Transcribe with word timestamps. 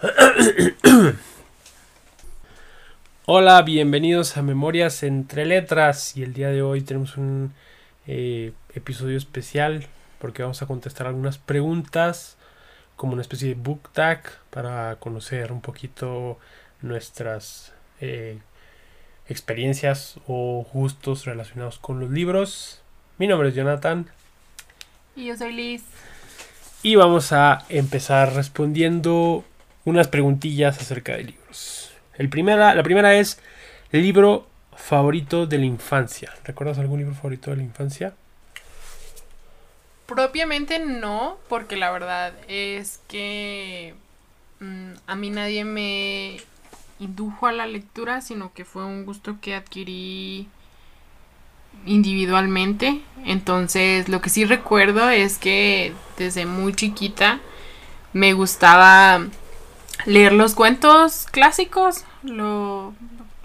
Hola, 3.26 3.62
bienvenidos 3.62 4.36
a 4.36 4.42
Memorias 4.42 5.02
entre 5.02 5.46
Letras 5.46 6.16
y 6.16 6.22
el 6.22 6.34
día 6.34 6.50
de 6.50 6.62
hoy 6.62 6.82
tenemos 6.82 7.16
un 7.16 7.54
eh, 8.06 8.52
episodio 8.74 9.16
especial 9.16 9.86
porque 10.18 10.42
vamos 10.42 10.60
a 10.62 10.66
contestar 10.66 11.06
algunas 11.06 11.38
preguntas 11.38 12.36
como 12.96 13.12
una 13.12 13.22
especie 13.22 13.48
de 13.48 13.54
book 13.54 13.88
tag 13.92 14.22
para 14.50 14.96
conocer 14.96 15.52
un 15.52 15.60
poquito 15.60 16.38
nuestras 16.82 17.72
eh, 18.00 18.38
experiencias 19.28 20.18
o 20.26 20.66
gustos 20.72 21.24
relacionados 21.24 21.78
con 21.78 22.00
los 22.00 22.10
libros. 22.10 22.82
Mi 23.18 23.26
nombre 23.26 23.48
es 23.48 23.54
Jonathan. 23.54 24.06
Y 25.16 25.26
yo 25.26 25.36
soy 25.36 25.52
Liz. 25.52 25.84
Y 26.82 26.96
vamos 26.96 27.32
a 27.32 27.64
empezar 27.70 28.34
respondiendo 28.34 29.44
unas 29.84 30.08
preguntillas 30.08 30.78
acerca 30.80 31.16
de 31.16 31.24
libros. 31.24 31.92
El 32.16 32.28
primera, 32.28 32.74
la 32.74 32.82
primera 32.82 33.14
es 33.14 33.38
libro 33.90 34.46
favorito 34.76 35.46
de 35.46 35.58
la 35.58 35.66
infancia. 35.66 36.32
¿Recuerdas 36.44 36.78
algún 36.78 36.98
libro 36.98 37.14
favorito 37.14 37.50
de 37.50 37.56
la 37.58 37.62
infancia? 37.62 38.14
Propiamente 40.06 40.78
no, 40.78 41.38
porque 41.48 41.76
la 41.76 41.90
verdad 41.90 42.34
es 42.48 43.00
que 43.08 43.94
mm, 44.60 44.92
a 45.06 45.16
mí 45.16 45.30
nadie 45.30 45.64
me 45.64 46.36
indujo 47.00 47.46
a 47.46 47.52
la 47.52 47.66
lectura, 47.66 48.20
sino 48.20 48.52
que 48.52 48.64
fue 48.64 48.84
un 48.84 49.06
gusto 49.06 49.38
que 49.40 49.54
adquirí 49.54 50.46
individualmente. 51.86 53.00
Entonces, 53.24 54.08
lo 54.08 54.20
que 54.20 54.30
sí 54.30 54.44
recuerdo 54.44 55.08
es 55.08 55.38
que 55.38 55.92
desde 56.18 56.46
muy 56.46 56.74
chiquita 56.74 57.40
me 58.12 58.32
gustaba 58.32 59.26
leer 60.06 60.32
los 60.32 60.54
cuentos 60.54 61.26
clásicos, 61.30 62.04
lo, 62.22 62.94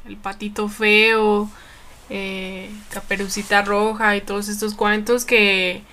el 0.08 0.18
patito 0.18 0.68
feo, 0.70 1.50
eh, 2.10 2.70
Caperucita 2.90 3.62
Roja 3.62 4.16
y 4.16 4.22
todos 4.22 4.50
estos 4.50 4.74
cuentos 4.74 5.26
que 5.26 5.84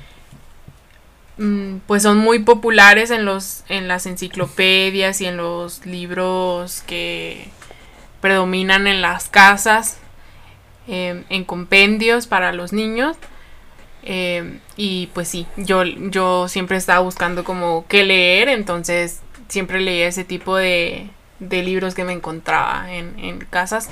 mm, 1.36 1.78
pues 1.86 2.02
son 2.02 2.18
muy 2.18 2.38
populares 2.38 3.10
en 3.10 3.24
los 3.24 3.64
en 3.68 3.86
las 3.86 4.06
enciclopedias 4.06 5.20
y 5.20 5.26
en 5.26 5.36
los 5.36 5.84
libros 5.84 6.82
que 6.86 7.48
predominan 8.20 8.86
en 8.86 9.02
las 9.02 9.28
casas 9.28 9.98
em, 10.88 11.24
en 11.28 11.44
compendios 11.44 12.26
para 12.26 12.52
los 12.52 12.72
niños. 12.72 13.16
Em, 14.02 14.60
y 14.76 15.08
pues 15.08 15.28
sí 15.28 15.46
yo 15.56 15.82
yo 15.84 16.48
siempre 16.48 16.76
estaba 16.76 17.00
buscando 17.00 17.44
como 17.44 17.84
qué 17.88 18.04
leer 18.04 18.48
entonces 18.48 19.20
siempre 19.48 19.80
leía 19.80 20.08
ese 20.08 20.24
tipo 20.24 20.56
de, 20.56 21.08
de 21.40 21.62
libros 21.62 21.94
que 21.94 22.04
me 22.04 22.12
encontraba 22.12 22.92
en, 22.92 23.18
en 23.18 23.38
casas 23.40 23.88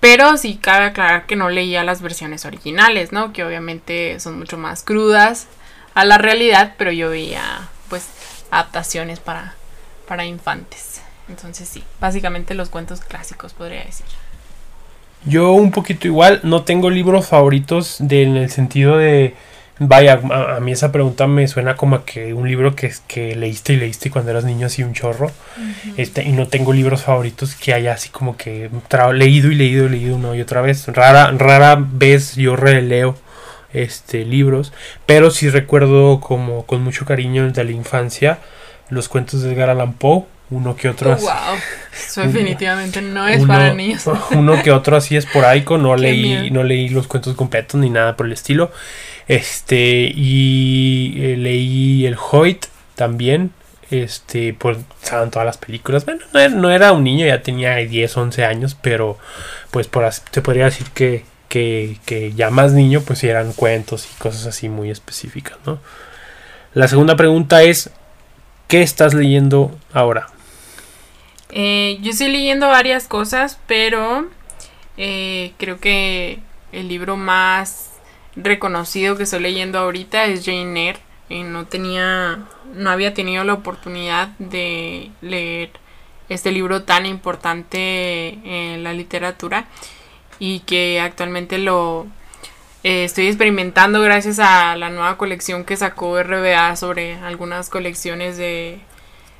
pero 0.00 0.36
sí 0.36 0.58
cabe 0.60 0.86
aclarar 0.86 1.26
que 1.26 1.36
no 1.36 1.50
leía 1.50 1.82
las 1.82 2.02
versiones 2.02 2.44
originales, 2.44 3.12
¿no? 3.12 3.32
Que 3.32 3.44
obviamente 3.44 4.20
son 4.20 4.38
mucho 4.38 4.56
más 4.56 4.82
crudas 4.82 5.48
a 5.94 6.04
la 6.04 6.18
realidad, 6.18 6.74
pero 6.78 6.92
yo 6.92 7.10
veía 7.10 7.68
pues 7.88 8.06
adaptaciones 8.50 9.18
para, 9.18 9.54
para 10.06 10.24
infantes. 10.24 11.00
Entonces 11.28 11.68
sí, 11.68 11.82
básicamente 12.00 12.54
los 12.54 12.68
cuentos 12.68 13.00
clásicos 13.00 13.54
podría 13.54 13.84
decir. 13.84 14.06
Yo 15.24 15.52
un 15.52 15.72
poquito 15.72 16.06
igual, 16.06 16.40
no 16.44 16.62
tengo 16.62 16.90
libros 16.90 17.26
favoritos 17.26 17.96
de, 17.98 18.22
en 18.22 18.36
el 18.36 18.50
sentido 18.50 18.96
de 18.96 19.34
Vaya, 19.78 20.20
a, 20.30 20.60
mí 20.60 20.72
esa 20.72 20.90
pregunta 20.90 21.26
me 21.26 21.46
suena 21.46 21.76
como 21.76 21.96
a 21.96 22.04
que 22.04 22.34
un 22.34 22.48
libro 22.48 22.74
que, 22.74 22.92
que 23.06 23.36
leíste 23.36 23.74
y 23.74 23.76
leíste 23.76 24.10
cuando 24.10 24.30
eras 24.30 24.44
niño 24.44 24.66
así 24.66 24.82
un 24.82 24.92
chorro. 24.92 25.30
este, 25.96 26.22
y 26.24 26.32
no 26.32 26.48
tengo 26.48 26.72
libros 26.72 27.02
favoritos 27.02 27.54
que 27.54 27.72
haya 27.72 27.92
así 27.92 28.08
como 28.08 28.36
que 28.36 28.70
leído 29.12 29.50
y 29.50 29.54
leído 29.54 29.86
y 29.86 29.88
leído 29.90 30.16
una 30.16 30.34
y 30.36 30.40
otra 30.40 30.62
vez. 30.62 30.88
Rara, 30.88 31.32
rara 31.36 31.76
vez 31.78 32.34
yo 32.34 32.56
releo 32.56 33.16
este 33.72 34.24
libros. 34.24 34.72
Pero 35.06 35.30
sí 35.30 35.48
recuerdo 35.48 36.20
como 36.20 36.66
con 36.66 36.82
mucho 36.82 37.04
cariño 37.04 37.50
de 37.50 37.64
la 37.64 37.72
infancia 37.72 38.38
los 38.90 39.08
cuentos 39.08 39.42
de 39.42 39.52
Edgar 39.52 39.70
Allan 39.70 39.92
Poe 39.92 40.24
uno 40.50 40.76
que 40.76 40.88
otro 40.88 41.12
así. 41.12 41.24
Wow, 41.24 41.58
eso 41.92 42.22
definitivamente 42.22 43.02
no 43.02 43.28
es 43.28 43.44
para 43.44 43.74
niños. 43.74 44.04
Uno 44.30 44.62
que 44.62 44.70
otro 44.70 44.96
así 44.96 45.16
esporádico, 45.16 45.76
no 45.76 45.94
leí, 45.96 46.50
no 46.50 46.62
leí 46.62 46.88
los 46.88 47.06
cuentos 47.06 47.34
completos 47.36 47.80
ni 47.80 47.90
nada 47.90 48.16
por 48.16 48.26
el 48.26 48.32
estilo. 48.32 48.72
Este, 49.28 50.10
y 50.14 51.14
eh, 51.18 51.36
leí 51.36 52.06
El 52.06 52.16
Hoyt 52.16 52.66
también. 52.94 53.52
Este, 53.90 54.52
pues 54.52 54.78
estaban 55.02 55.30
todas 55.30 55.46
las 55.46 55.56
películas. 55.56 56.04
Bueno, 56.04 56.24
no 56.32 56.70
era, 56.70 56.92
un 56.92 57.04
niño, 57.04 57.24
ya 57.26 57.42
tenía 57.42 57.76
10, 57.76 58.16
11 58.16 58.44
años, 58.44 58.76
pero 58.80 59.18
pues 59.70 59.86
por 59.86 60.10
se 60.12 60.42
podría 60.42 60.66
decir 60.66 60.88
que, 60.92 61.24
que, 61.48 61.96
que 62.04 62.32
ya 62.34 62.50
más 62.50 62.72
niño, 62.72 63.00
pues 63.00 63.24
eran 63.24 63.52
cuentos 63.54 64.06
y 64.10 64.18
cosas 64.18 64.46
así 64.46 64.68
muy 64.68 64.90
específicas, 64.90 65.56
¿no? 65.64 65.78
La 66.74 66.86
segunda 66.86 67.16
pregunta 67.16 67.62
es, 67.62 67.90
¿qué 68.66 68.82
estás 68.82 69.14
leyendo 69.14 69.78
ahora? 69.94 70.28
Eh, 71.50 71.98
yo 72.02 72.10
estoy 72.10 72.28
leyendo 72.28 72.68
varias 72.68 73.08
cosas, 73.08 73.58
pero 73.66 74.28
eh, 74.98 75.52
creo 75.56 75.80
que 75.80 76.40
el 76.72 76.88
libro 76.88 77.16
más 77.16 77.88
reconocido 78.42 79.16
que 79.16 79.24
estoy 79.24 79.40
leyendo 79.40 79.78
ahorita 79.78 80.26
es 80.26 80.44
Jane 80.44 80.88
Eyre. 80.88 81.00
Y 81.30 81.42
no 81.42 81.66
tenía, 81.66 82.46
no 82.74 82.90
había 82.90 83.12
tenido 83.12 83.44
la 83.44 83.52
oportunidad 83.52 84.28
de 84.38 85.10
leer 85.20 85.70
este 86.30 86.52
libro 86.52 86.84
tan 86.84 87.04
importante 87.04 88.38
en 88.44 88.82
la 88.82 88.94
literatura 88.94 89.66
y 90.38 90.60
que 90.60 91.00
actualmente 91.00 91.58
lo 91.58 92.06
eh, 92.84 93.04
estoy 93.04 93.26
experimentando 93.26 94.00
gracias 94.00 94.38
a 94.38 94.76
la 94.76 94.88
nueva 94.88 95.18
colección 95.18 95.64
que 95.64 95.76
sacó 95.76 96.22
RBA 96.22 96.76
sobre 96.76 97.16
algunas 97.16 97.70
colecciones 97.70 98.36
de 98.36 98.80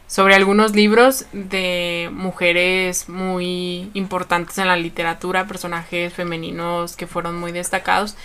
sobre 0.09 0.35
algunos 0.35 0.75
libros 0.75 1.27
de 1.33 2.09
mujeres 2.13 3.11
muy 3.11 3.91
importantes 3.93 4.57
en 4.57 4.67
la 4.67 4.77
literatura, 4.77 5.47
personajes 5.47 6.15
femeninos 6.15 6.97
que 6.97 7.07
fueron 7.07 7.39
muy 7.39 7.53
destacados. 7.53 8.17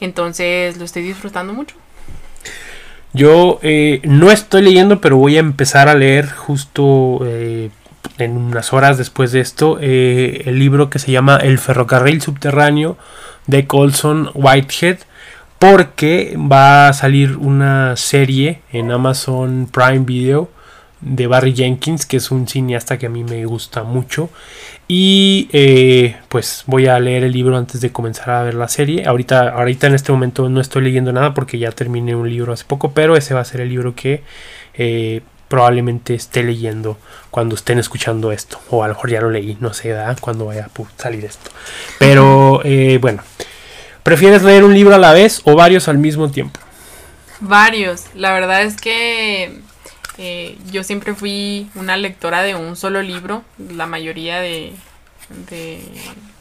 Entonces 0.00 0.76
lo 0.76 0.84
estoy 0.84 1.02
disfrutando 1.02 1.52
mucho. 1.52 1.76
Yo 3.12 3.58
eh, 3.62 4.00
no 4.04 4.30
estoy 4.30 4.62
leyendo, 4.62 5.00
pero 5.00 5.16
voy 5.16 5.36
a 5.36 5.40
empezar 5.40 5.88
a 5.88 5.94
leer 5.94 6.28
justo 6.28 7.20
eh, 7.24 7.70
en 8.18 8.36
unas 8.36 8.72
horas 8.72 8.98
después 8.98 9.32
de 9.32 9.40
esto 9.40 9.78
eh, 9.80 10.42
el 10.46 10.58
libro 10.58 10.90
que 10.90 10.98
se 10.98 11.12
llama 11.12 11.36
El 11.36 11.58
ferrocarril 11.58 12.20
subterráneo 12.20 12.96
de 13.46 13.66
Colson 13.66 14.30
Whitehead 14.34 14.98
porque 15.58 16.36
va 16.36 16.88
a 16.88 16.92
salir 16.92 17.36
una 17.36 17.96
serie 17.96 18.60
en 18.72 18.92
Amazon 18.92 19.68
Prime 19.72 20.04
Video 20.04 20.50
de 21.00 21.26
Barry 21.26 21.54
Jenkins, 21.54 22.06
que 22.06 22.16
es 22.16 22.30
un 22.30 22.48
cineasta 22.48 22.98
que 22.98 23.06
a 23.06 23.10
mí 23.10 23.24
me 23.24 23.44
gusta 23.44 23.82
mucho. 23.82 24.30
Y 24.88 25.48
eh, 25.52 26.16
pues 26.28 26.64
voy 26.66 26.86
a 26.86 26.98
leer 26.98 27.24
el 27.24 27.32
libro 27.32 27.56
antes 27.56 27.80
de 27.80 27.92
comenzar 27.92 28.30
a 28.30 28.42
ver 28.42 28.54
la 28.54 28.68
serie. 28.68 29.06
Ahorita, 29.06 29.50
ahorita 29.50 29.86
en 29.86 29.94
este 29.94 30.12
momento 30.12 30.48
no 30.48 30.60
estoy 30.60 30.82
leyendo 30.82 31.12
nada 31.12 31.34
porque 31.34 31.58
ya 31.58 31.72
terminé 31.72 32.16
un 32.16 32.28
libro 32.28 32.52
hace 32.52 32.64
poco, 32.64 32.92
pero 32.92 33.16
ese 33.16 33.34
va 33.34 33.40
a 33.40 33.44
ser 33.44 33.60
el 33.60 33.68
libro 33.68 33.94
que 33.94 34.22
eh, 34.74 35.20
probablemente 35.48 36.14
esté 36.14 36.42
leyendo 36.42 36.96
cuando 37.30 37.54
estén 37.54 37.78
escuchando 37.78 38.32
esto. 38.32 38.58
O 38.70 38.82
a 38.82 38.88
lo 38.88 38.94
mejor 38.94 39.10
ya 39.10 39.20
lo 39.20 39.30
leí, 39.30 39.58
no 39.60 39.74
sé, 39.74 39.92
¿verdad? 39.92 40.16
cuando 40.20 40.46
vaya 40.46 40.66
a 40.66 41.02
salir 41.02 41.24
esto. 41.24 41.50
Pero 41.98 42.62
eh, 42.64 42.98
bueno, 42.98 43.22
¿prefieres 44.02 44.42
leer 44.42 44.64
un 44.64 44.74
libro 44.74 44.94
a 44.94 44.98
la 44.98 45.12
vez 45.12 45.42
o 45.44 45.54
varios 45.54 45.86
al 45.88 45.98
mismo 45.98 46.30
tiempo? 46.30 46.58
Varios. 47.40 48.06
La 48.14 48.32
verdad 48.32 48.62
es 48.62 48.76
que 48.80 49.60
eh, 50.18 50.58
yo 50.72 50.82
siempre 50.82 51.14
fui 51.14 51.70
una 51.74 51.96
lectora 51.96 52.42
de 52.42 52.54
un 52.54 52.76
solo 52.76 53.02
libro, 53.02 53.44
la 53.58 53.86
mayoría 53.86 54.40
de, 54.40 54.72
de 55.48 55.80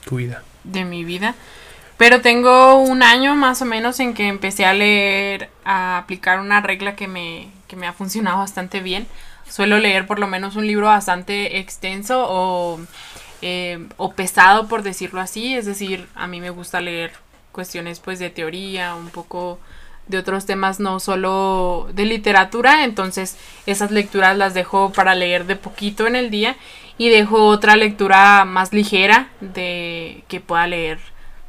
tu 0.03 0.18
vida. 0.18 0.44
De 0.63 0.83
mi 0.83 1.03
vida. 1.03 1.35
Pero 1.97 2.21
tengo 2.21 2.75
un 2.75 3.01
año 3.01 3.35
más 3.35 3.62
o 3.62 3.65
menos 3.65 4.00
en 4.00 4.13
que 4.13 4.27
empecé 4.27 4.65
a 4.65 4.74
leer, 4.74 5.50
a 5.65 5.97
aplicar 5.97 6.39
una 6.39 6.62
regla 6.62 6.95
que 6.95 7.07
me, 7.07 7.50
que 7.68 7.75
me 7.75 7.88
ha 7.88 7.94
funcionado 7.94 8.39
bastante 8.39 8.81
bien. 8.81 9.07
Suelo 9.50 9.80
leer 9.80 10.06
por 10.06 10.19
lo 10.19 10.27
menos 10.27 10.56
un 10.56 10.68
libro 10.68 10.88
bastante 10.88 11.57
extenso 11.59 12.25
o, 12.30 12.80
eh, 13.41 13.88
o 13.97 14.13
pesado, 14.13 14.68
por 14.68 14.83
decirlo 14.83 15.21
así. 15.21 15.56
Es 15.56 15.65
decir, 15.65 16.07
a 16.15 16.27
mí 16.27 16.39
me 16.39 16.51
gusta 16.51 16.81
leer 16.81 17.13
cuestiones 17.51 18.00
pues 18.00 18.19
de 18.19 18.30
teoría, 18.30 18.94
un 18.94 19.09
poco 19.09 19.59
de 20.07 20.18
otros 20.18 20.45
temas, 20.45 20.80
no 20.80 21.00
solo 21.00 21.88
de 21.94 22.06
literatura, 22.06 22.83
entonces 22.83 23.38
esas 23.65 23.92
lecturas 23.92 24.38
las 24.38 24.54
dejo 24.54 24.92
para 24.94 25.15
leer 25.15 25.45
de 25.45 25.56
poquito 25.56 26.07
en 26.07 26.15
el 26.15 26.30
día 26.30 26.56
y 26.98 27.09
dejo 27.09 27.45
otra 27.45 27.75
lectura 27.75 28.45
más 28.45 28.74
ligera 28.74 29.30
de 29.42 30.24
que 30.27 30.39
pueda 30.39 30.68
leer 30.68 31.00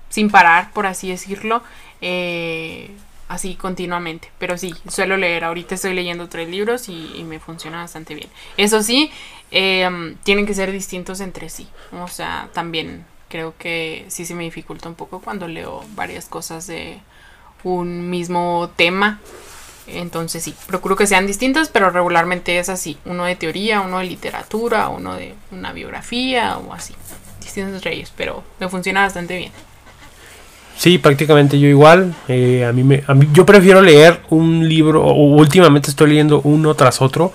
sin 0.09 0.31
parar, 0.31 0.73
por 0.73 0.87
así 0.87 1.09
decirlo, 1.09 1.63
eh, 2.01 2.91
así 3.29 3.55
continuamente. 3.55 4.31
Pero 4.39 4.59
sí, 4.59 4.75
suelo 4.89 5.17
leer. 5.17 5.45
Ahorita 5.45 5.75
estoy 5.75 5.95
leyendo 5.95 6.29
tres 6.29 6.49
libros 6.49 6.89
y, 6.89 7.25
me 7.25 7.39
funciona 7.39 7.79
bastante 7.79 8.15
bien. 8.15 8.29
Eso 8.57 8.83
sí, 8.83 9.11
em, 9.51 10.17
tienen 10.25 10.47
que 10.47 10.55
ser 10.55 10.73
distintos 10.73 11.21
entre 11.21 11.49
sí. 11.49 11.69
O 11.93 12.09
sea, 12.09 12.49
también 12.53 13.05
creo 13.29 13.55
que 13.59 14.07
sí 14.09 14.25
se 14.25 14.35
me 14.35 14.45
dificulta 14.45 14.89
un 14.89 14.95
poco 14.95 15.21
cuando 15.21 15.49
leo 15.49 15.85
varias 15.95 16.27
cosas 16.27 16.67
de 16.67 17.01
un 17.65 18.11
mismo 18.11 18.71
tema. 18.77 19.21
Entonces 19.87 20.43
sí, 20.43 20.55
procuro 20.67 20.97
que 20.97 21.07
sean 21.07 21.27
distintos, 21.27 21.69
pero 21.69 21.91
regularmente 21.91 22.59
es 22.59 22.69
así. 22.69 22.99
Uno 23.05 23.25
de 23.25 23.37
teoría, 23.37 23.81
uno 23.81 23.99
de 23.99 24.05
literatura, 24.05 24.89
uno 24.89 25.15
de 25.15 25.35
una 25.51 25.73
biografía 25.73 26.59
o 26.59 26.75
así. 26.75 26.95
Distintos 27.41 27.75
entre 27.75 27.95
ellos, 27.95 28.13
pero 28.17 28.43
me 28.61 28.69
funciona 28.69 29.03
bastante 29.03 29.37
bien. 29.39 29.53
Sí, 30.77 30.99
prácticamente 30.99 31.59
yo 31.59 31.67
igual. 31.69 32.15
Eh, 32.29 32.65
a, 32.65 32.73
mí 32.73 32.85
me, 32.85 33.03
a 33.07 33.15
mí 33.15 33.29
yo 33.33 33.45
prefiero 33.45 33.83
leer 33.83 34.21
un 34.31 34.69
libro, 34.69 35.03
o 35.05 35.35
últimamente 35.35 35.91
estoy 35.91 36.11
leyendo 36.11 36.41
uno 36.43 36.75
tras 36.75 37.03
otro, 37.03 37.33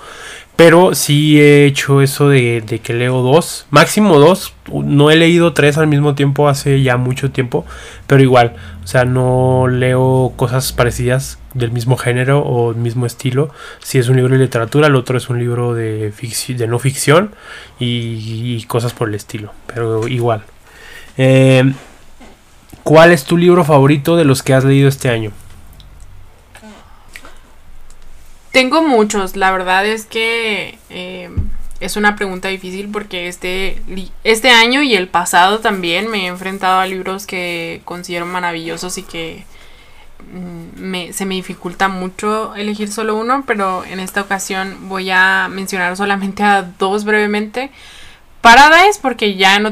pero 0.56 0.94
sí 0.94 1.40
he 1.40 1.66
hecho 1.66 2.00
eso 2.00 2.28
de, 2.28 2.60
de, 2.60 2.78
que 2.78 2.94
leo 2.94 3.22
dos, 3.22 3.66
máximo 3.70 4.18
dos. 4.18 4.54
No 4.72 5.10
he 5.10 5.16
leído 5.16 5.52
tres 5.52 5.78
al 5.78 5.88
mismo 5.88 6.14
tiempo 6.14 6.48
hace 6.48 6.80
ya 6.82 6.96
mucho 6.96 7.30
tiempo, 7.32 7.66
pero 8.06 8.22
igual, 8.22 8.54
o 8.84 8.86
sea, 8.86 9.04
no 9.04 9.66
leo 9.68 10.32
cosas 10.36 10.72
parecidas 10.72 11.38
del 11.54 11.72
mismo 11.72 11.96
género 11.96 12.40
o 12.40 12.72
mismo 12.72 13.04
estilo. 13.04 13.50
Si 13.80 13.98
es 13.98 14.08
un 14.08 14.16
libro 14.16 14.34
de 14.34 14.44
literatura, 14.44 14.86
el 14.86 14.94
otro 14.94 15.18
es 15.18 15.28
un 15.28 15.38
libro 15.38 15.74
de, 15.74 16.12
de 16.12 16.66
no 16.66 16.78
ficción 16.78 17.34
y, 17.80 18.62
cosas 18.64 18.92
por 18.92 19.08
el 19.08 19.16
estilo, 19.16 19.52
pero 19.66 20.06
igual. 20.06 20.44
Eh, 21.16 21.72
¿Cuál 22.82 23.12
es 23.12 23.24
tu 23.24 23.36
libro 23.36 23.64
favorito 23.64 24.16
de 24.16 24.24
los 24.24 24.42
que 24.42 24.54
has 24.54 24.64
leído 24.64 24.88
este 24.88 25.08
año? 25.08 25.32
Tengo 28.54 28.84
muchos, 28.84 29.34
la 29.34 29.50
verdad 29.50 29.84
es 29.84 30.06
que 30.06 30.78
eh, 30.88 31.28
es 31.80 31.96
una 31.96 32.14
pregunta 32.14 32.46
difícil 32.46 32.88
porque 32.88 33.26
este, 33.26 33.82
este 34.22 34.50
año 34.50 34.80
y 34.80 34.94
el 34.94 35.08
pasado 35.08 35.58
también 35.58 36.08
me 36.08 36.20
he 36.20 36.26
enfrentado 36.28 36.78
a 36.78 36.86
libros 36.86 37.26
que 37.26 37.82
considero 37.84 38.26
maravillosos 38.26 38.96
y 38.96 39.02
que 39.02 39.44
mm, 40.32 41.10
se 41.10 41.26
me 41.26 41.34
dificulta 41.34 41.88
mucho 41.88 42.54
elegir 42.54 42.92
solo 42.92 43.16
uno, 43.16 43.42
pero 43.44 43.84
en 43.86 43.98
esta 43.98 44.20
ocasión 44.20 44.88
voy 44.88 45.10
a 45.10 45.48
mencionar 45.50 45.96
solamente 45.96 46.44
a 46.44 46.62
dos 46.62 47.04
brevemente. 47.04 47.72
Paradise, 48.44 48.98
porque 49.00 49.36
ya 49.36 49.58
no, 49.58 49.70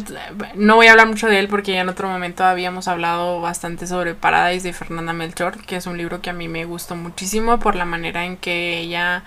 no 0.54 0.76
voy 0.76 0.86
a 0.86 0.92
hablar 0.92 1.06
mucho 1.06 1.26
de 1.26 1.38
él 1.38 1.46
porque 1.46 1.74
ya 1.74 1.82
en 1.82 1.90
otro 1.90 2.08
momento 2.08 2.42
habíamos 2.42 2.88
hablado 2.88 3.38
bastante 3.38 3.86
sobre 3.86 4.14
Paradise 4.14 4.66
de 4.66 4.72
Fernanda 4.72 5.12
Melchor, 5.12 5.58
que 5.66 5.76
es 5.76 5.86
un 5.86 5.98
libro 5.98 6.22
que 6.22 6.30
a 6.30 6.32
mí 6.32 6.48
me 6.48 6.64
gustó 6.64 6.96
muchísimo 6.96 7.60
por 7.60 7.74
la 7.74 7.84
manera 7.84 8.24
en 8.24 8.38
que 8.38 8.78
ella 8.78 9.24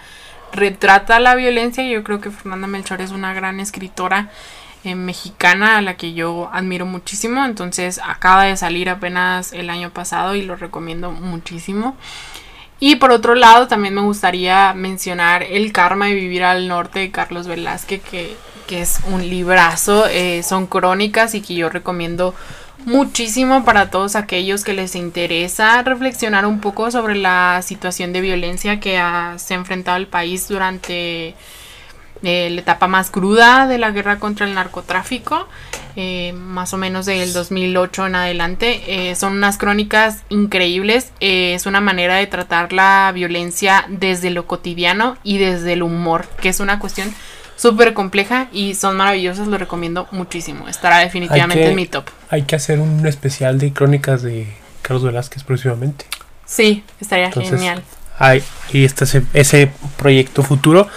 retrata 0.51 1.19
la 1.19 1.35
violencia. 1.35 1.83
Yo 1.83 2.03
creo 2.03 2.19
que 2.21 2.31
Fernanda 2.31 2.65
Melchor 2.65 3.01
es 3.01 3.11
una 3.11 3.35
gran 3.35 3.59
escritora 3.59 4.31
eh, 4.83 4.95
mexicana 4.95 5.77
a 5.77 5.81
la 5.83 5.95
que 5.95 6.15
yo 6.15 6.49
admiro 6.51 6.87
muchísimo. 6.87 7.45
Entonces 7.45 8.01
acaba 8.03 8.45
de 8.45 8.57
salir 8.57 8.89
apenas 8.89 9.53
el 9.53 9.69
año 9.69 9.91
pasado 9.91 10.33
y 10.33 10.41
lo 10.41 10.55
recomiendo 10.55 11.11
muchísimo. 11.11 11.95
Y 12.79 12.95
por 12.95 13.11
otro 13.11 13.35
lado, 13.35 13.67
también 13.67 13.93
me 13.93 14.01
gustaría 14.01 14.73
mencionar 14.73 15.43
El 15.43 15.71
Karma 15.71 16.07
de 16.07 16.15
Vivir 16.15 16.43
al 16.43 16.67
Norte 16.67 16.97
de 16.97 17.11
Carlos 17.11 17.45
Velázquez, 17.45 18.01
que 18.01 18.35
que 18.65 18.81
es 18.81 18.99
un 19.07 19.27
librazo, 19.27 20.07
eh, 20.07 20.43
son 20.43 20.67
crónicas 20.67 21.35
y 21.35 21.41
que 21.41 21.55
yo 21.55 21.69
recomiendo 21.69 22.33
muchísimo 22.85 23.63
para 23.63 23.89
todos 23.89 24.15
aquellos 24.15 24.63
que 24.63 24.73
les 24.73 24.95
interesa 24.95 25.81
reflexionar 25.81 26.45
un 26.45 26.59
poco 26.59 26.91
sobre 26.91 27.15
la 27.15 27.61
situación 27.63 28.13
de 28.13 28.21
violencia 28.21 28.79
que 28.79 29.01
se 29.37 29.53
ha 29.53 29.57
enfrentado 29.57 29.97
el 29.97 30.07
país 30.07 30.47
durante 30.47 31.35
eh, 32.23 32.49
la 32.49 32.61
etapa 32.61 32.87
más 32.87 33.09
cruda 33.09 33.67
de 33.67 33.77
la 33.77 33.91
guerra 33.91 34.19
contra 34.19 34.45
el 34.45 34.53
narcotráfico, 34.53 35.47
eh, 35.95 36.33
más 36.33 36.73
o 36.73 36.77
menos 36.77 37.05
del 37.05 37.33
2008 37.33 38.07
en 38.07 38.15
adelante. 38.15 39.15
son 39.15 39.33
unas 39.33 39.57
crónicas 39.57 40.23
increíbles, 40.29 41.11
es 41.19 41.65
una 41.65 41.81
manera 41.81 42.15
de 42.15 42.27
tratar 42.27 42.73
la 42.73 43.11
violencia 43.15 43.85
desde 43.87 44.29
lo 44.29 44.45
cotidiano 44.45 45.17
y 45.23 45.37
desde 45.37 45.73
el 45.73 45.81
humor, 45.83 46.27
que 46.41 46.49
es 46.49 46.59
una 46.59 46.79
cuestión 46.79 47.13
súper 47.55 47.93
compleja 47.93 48.47
y 48.51 48.75
son 48.75 48.97
maravillosas, 48.97 49.47
lo 49.47 49.57
recomiendo 49.57 50.07
muchísimo. 50.11 50.67
Estará 50.67 50.99
definitivamente 50.99 51.69
en 51.69 51.75
mi 51.75 51.85
top. 51.85 52.05
Hay 52.29 52.43
que 52.43 52.55
hacer 52.55 52.79
un 52.79 53.05
especial 53.07 53.57
de 53.59 53.73
crónicas 53.73 54.21
de 54.21 54.47
Carlos 54.81 55.03
Velázquez 55.03 55.43
próximamente. 55.43 56.05
Sí, 56.45 56.83
estaría 56.99 57.31
genial. 57.31 57.83
Hay, 58.17 58.43
y 58.71 58.85
este 58.85 59.03
ese, 59.03 59.23
ese 59.33 59.71
proyecto 59.97 60.43
futuro. 60.43 60.87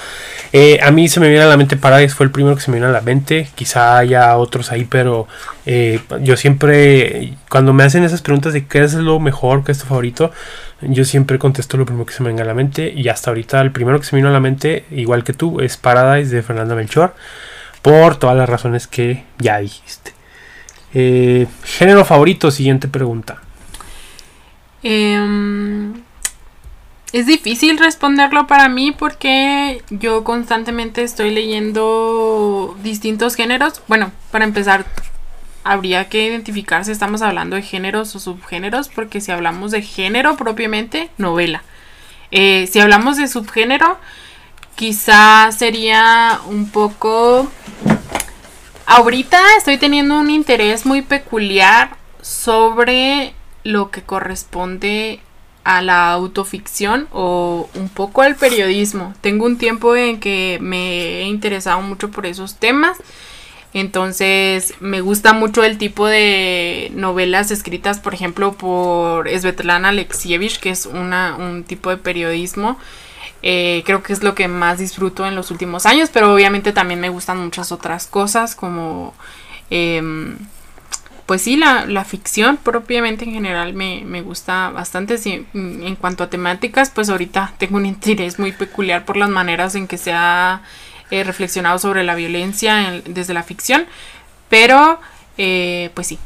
Eh, 0.53 0.79
a 0.83 0.91
mí 0.91 1.09
se 1.09 1.21
me 1.21 1.29
viene 1.29 1.45
a 1.45 1.49
la 1.49 1.57
mente 1.57 1.77
Paradise, 1.77 2.15
fue 2.15 2.25
el 2.25 2.33
primero 2.33 2.57
que 2.57 2.63
se 2.63 2.71
me 2.71 2.77
viene 2.77 2.89
a 2.89 2.93
la 2.93 3.01
mente. 3.01 3.49
Quizá 3.55 3.99
haya 3.99 4.37
otros 4.37 4.73
ahí, 4.73 4.85
pero 4.85 5.29
eh, 5.67 6.01
yo 6.23 6.37
siempre, 6.37 7.35
cuando 7.51 7.73
me 7.73 7.85
hacen 7.85 8.05
esas 8.05 8.23
preguntas 8.23 8.53
de 8.53 8.67
qué 8.67 8.83
es 8.83 8.95
lo 8.95 9.21
mejor, 9.21 9.65
qué 9.65 9.73
es 9.73 9.79
tu 9.79 9.87
favorito, 9.87 10.33
yo 10.81 11.05
siempre 11.05 11.39
contesto 11.39 11.77
lo 11.77 11.85
primero 11.85 12.07
que 12.07 12.15
se 12.15 12.23
me 12.23 12.31
venga 12.31 12.45
a 12.45 12.47
la 12.47 12.55
mente. 12.55 12.93
Y 12.95 13.09
hasta 13.09 13.31
ahorita 13.31 13.61
el 13.61 13.73
primero 13.73 14.01
que 14.01 14.07
se 14.07 14.17
me 14.17 14.21
vino 14.21 14.31
a 14.31 14.33
la 14.33 14.41
mente, 14.41 14.85
igual 14.91 15.25
que 15.25 15.33
tú, 15.33 15.61
es 15.61 15.77
Paradise 15.77 16.35
de 16.35 16.43
Fernanda 16.43 16.75
Melchor. 16.75 17.15
Por 17.83 18.17
todas 18.17 18.37
las 18.37 18.49
razones 18.49 18.87
que 18.87 19.25
ya 19.39 19.59
dijiste. 19.59 20.13
Eh, 20.95 21.47
género 21.65 22.05
favorito, 22.05 22.51
siguiente 22.51 22.89
pregunta. 22.89 23.41
Eh, 24.83 25.93
es 27.13 27.27
difícil 27.27 27.79
responderlo 27.79 28.47
para 28.47 28.69
mí 28.69 28.93
porque 28.93 29.83
yo 29.91 30.25
constantemente 30.25 31.03
estoy 31.03 31.31
leyendo 31.31 32.77
distintos 32.83 33.35
géneros. 33.35 33.81
Bueno, 33.89 34.13
para 34.31 34.45
empezar, 34.45 34.85
habría 35.65 36.09
que 36.09 36.27
identificar 36.27 36.85
si 36.85 36.93
estamos 36.93 37.23
hablando 37.23 37.57
de 37.57 37.63
géneros 37.63 38.15
o 38.15 38.19
subgéneros, 38.19 38.89
porque 38.89 39.21
si 39.21 39.33
hablamos 39.33 39.71
de 39.71 39.83
género 39.83 40.37
propiamente, 40.37 41.11
novela. 41.17 41.63
Eh, 42.31 42.69
si 42.71 42.81
hablamos 42.81 43.17
de 43.17 43.29
subgénero, 43.29 43.99
quizá 44.77 45.51
sería 45.53 46.41
un 46.47 46.71
poco... 46.71 47.51
Ahorita 48.85 49.39
estoy 49.59 49.77
teniendo 49.77 50.19
un 50.19 50.31
interés 50.31 50.87
muy 50.87 51.03
peculiar 51.03 51.97
sobre 52.23 53.35
lo 53.63 53.91
que 53.91 54.03
corresponde 54.03 55.21
a 55.69 55.83
la 55.83 56.13
autoficción 56.13 57.09
o 57.13 57.69
un 57.75 57.91
poco 57.91 58.23
al 58.23 58.37
periodismo. 58.37 59.13
Tengo 59.21 59.45
un 59.45 59.59
tiempo 59.59 59.95
en 59.95 60.19
que 60.19 60.57
me 60.63 61.21
he 61.21 61.25
interesado 61.25 61.83
mucho 61.83 62.11
por 62.11 62.25
esos 62.25 62.55
temas. 62.55 62.97
Entonces 63.75 64.73
me 64.81 65.03
gusta 65.03 65.35
mucho 65.35 65.63
el 65.63 65.77
tipo 65.77 66.07
de 66.07 66.91
novelas 66.95 67.51
escritas, 67.51 68.01
por 68.01 68.15
ejemplo, 68.15 68.55
por 68.55 69.29
Svetlana 69.29 69.91
Alexievich, 69.91 70.59
que 70.59 70.71
es 70.71 70.87
un 70.87 71.65
tipo 71.67 71.91
de 71.91 71.99
periodismo. 71.99 72.79
Eh, 73.43 73.83
creo 73.85 74.03
que 74.03 74.15
es 74.15 74.23
lo 74.23 74.35
que 74.35 74.49
más 74.49 74.79
disfruto 74.79 75.27
en 75.27 75.37
los 75.37 75.51
últimos 75.51 75.85
años, 75.85 76.09
pero 76.11 76.33
obviamente 76.33 76.73
también 76.73 76.99
me 76.99 77.11
gustan 77.11 77.45
muchas 77.45 77.73
otras 77.73 78.07
cosas 78.07 78.55
como... 78.55 79.13
Em, 79.69 80.39
pues 81.29 81.43
sí, 81.43 81.57
la, 81.57 81.85
la, 81.85 82.07
ficción 82.07 82.57
propiamente 82.57 83.27
en 83.27 83.35
general 83.35 83.75
me, 83.75 84.23
gusta 84.23 84.71
bastante. 84.71 85.17
en 85.53 85.97
cuanto 85.97 86.25
a 86.25 86.31
temáticas, 86.31 86.89
pues 86.89 87.11
ahorita 87.11 87.53
tengo 87.59 87.77
un 87.77 87.85
interés 87.85 88.39
muy 88.39 88.53
peculiar 88.53 89.05
por 89.05 89.19
las 89.19 89.29
maneras 89.29 89.75
en 89.75 89.87
que 89.87 89.99
se 89.99 90.11
ha 90.15 90.63
eh, 91.11 91.25
reflexionado 91.25 91.79
sobre 91.79 92.03
la 92.03 92.15
violencia 92.15 93.03
desde 93.05 93.35
la 93.35 93.43
ficción. 93.43 93.85
Pero, 94.49 95.01
eh, 95.37 95.91
pues 95.93 96.07
sí, 96.07 96.19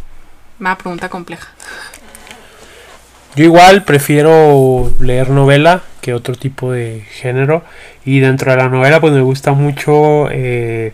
una 0.61 0.79
pregunta 0.79 1.09
compleja. 1.09 1.49
Yo 3.35 3.43
igual 3.43 3.83
prefiero 3.83 4.95
leer 5.01 5.31
novela 5.31 5.83
que 6.01 6.15
otro 6.15 6.37
tipo 6.37 6.71
de 6.71 7.01
género. 7.11 7.65
Y 8.05 8.21
dentro 8.21 8.53
de 8.53 8.57
la 8.57 8.69
novela, 8.69 9.01
pues 9.01 9.13
me 9.13 9.23
gusta 9.23 9.51
mucho... 9.51 10.31
Eh, 10.31 10.93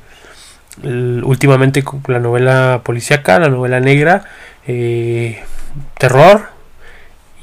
últimamente 0.82 1.84
la 2.06 2.18
novela 2.18 2.82
policíaca, 2.84 3.38
la 3.38 3.48
novela 3.48 3.80
negra, 3.80 4.24
eh, 4.66 5.42
terror 5.98 6.48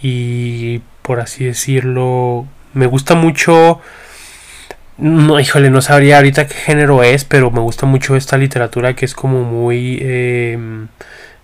y 0.01 0.81
por 1.01 1.19
así 1.19 1.45
decirlo, 1.45 2.47
me 2.73 2.85
gusta 2.85 3.15
mucho, 3.15 3.81
no, 4.97 5.39
híjole, 5.39 5.69
no 5.69 5.81
sabría 5.81 6.17
ahorita 6.17 6.47
qué 6.47 6.55
género 6.55 7.03
es, 7.03 7.25
pero 7.25 7.51
me 7.51 7.59
gusta 7.59 7.85
mucho 7.85 8.15
esta 8.15 8.37
literatura 8.37 8.95
que 8.95 9.05
es 9.05 9.13
como 9.13 9.43
muy... 9.43 9.99
Em, 10.01 10.87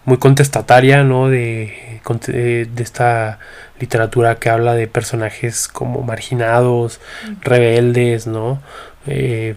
muy 0.06 0.18
contestataria, 0.18 1.04
¿no? 1.04 1.30
De, 1.30 2.00
de 2.34 2.84
esta 2.84 3.40
literatura 3.80 4.36
que 4.36 4.50
habla 4.50 4.74
de 4.74 4.88
personajes 4.88 5.68
como 5.68 6.02
marginados, 6.02 7.00
rebeldes, 7.42 8.28
¿no? 8.28 8.62
Eh, 9.08 9.55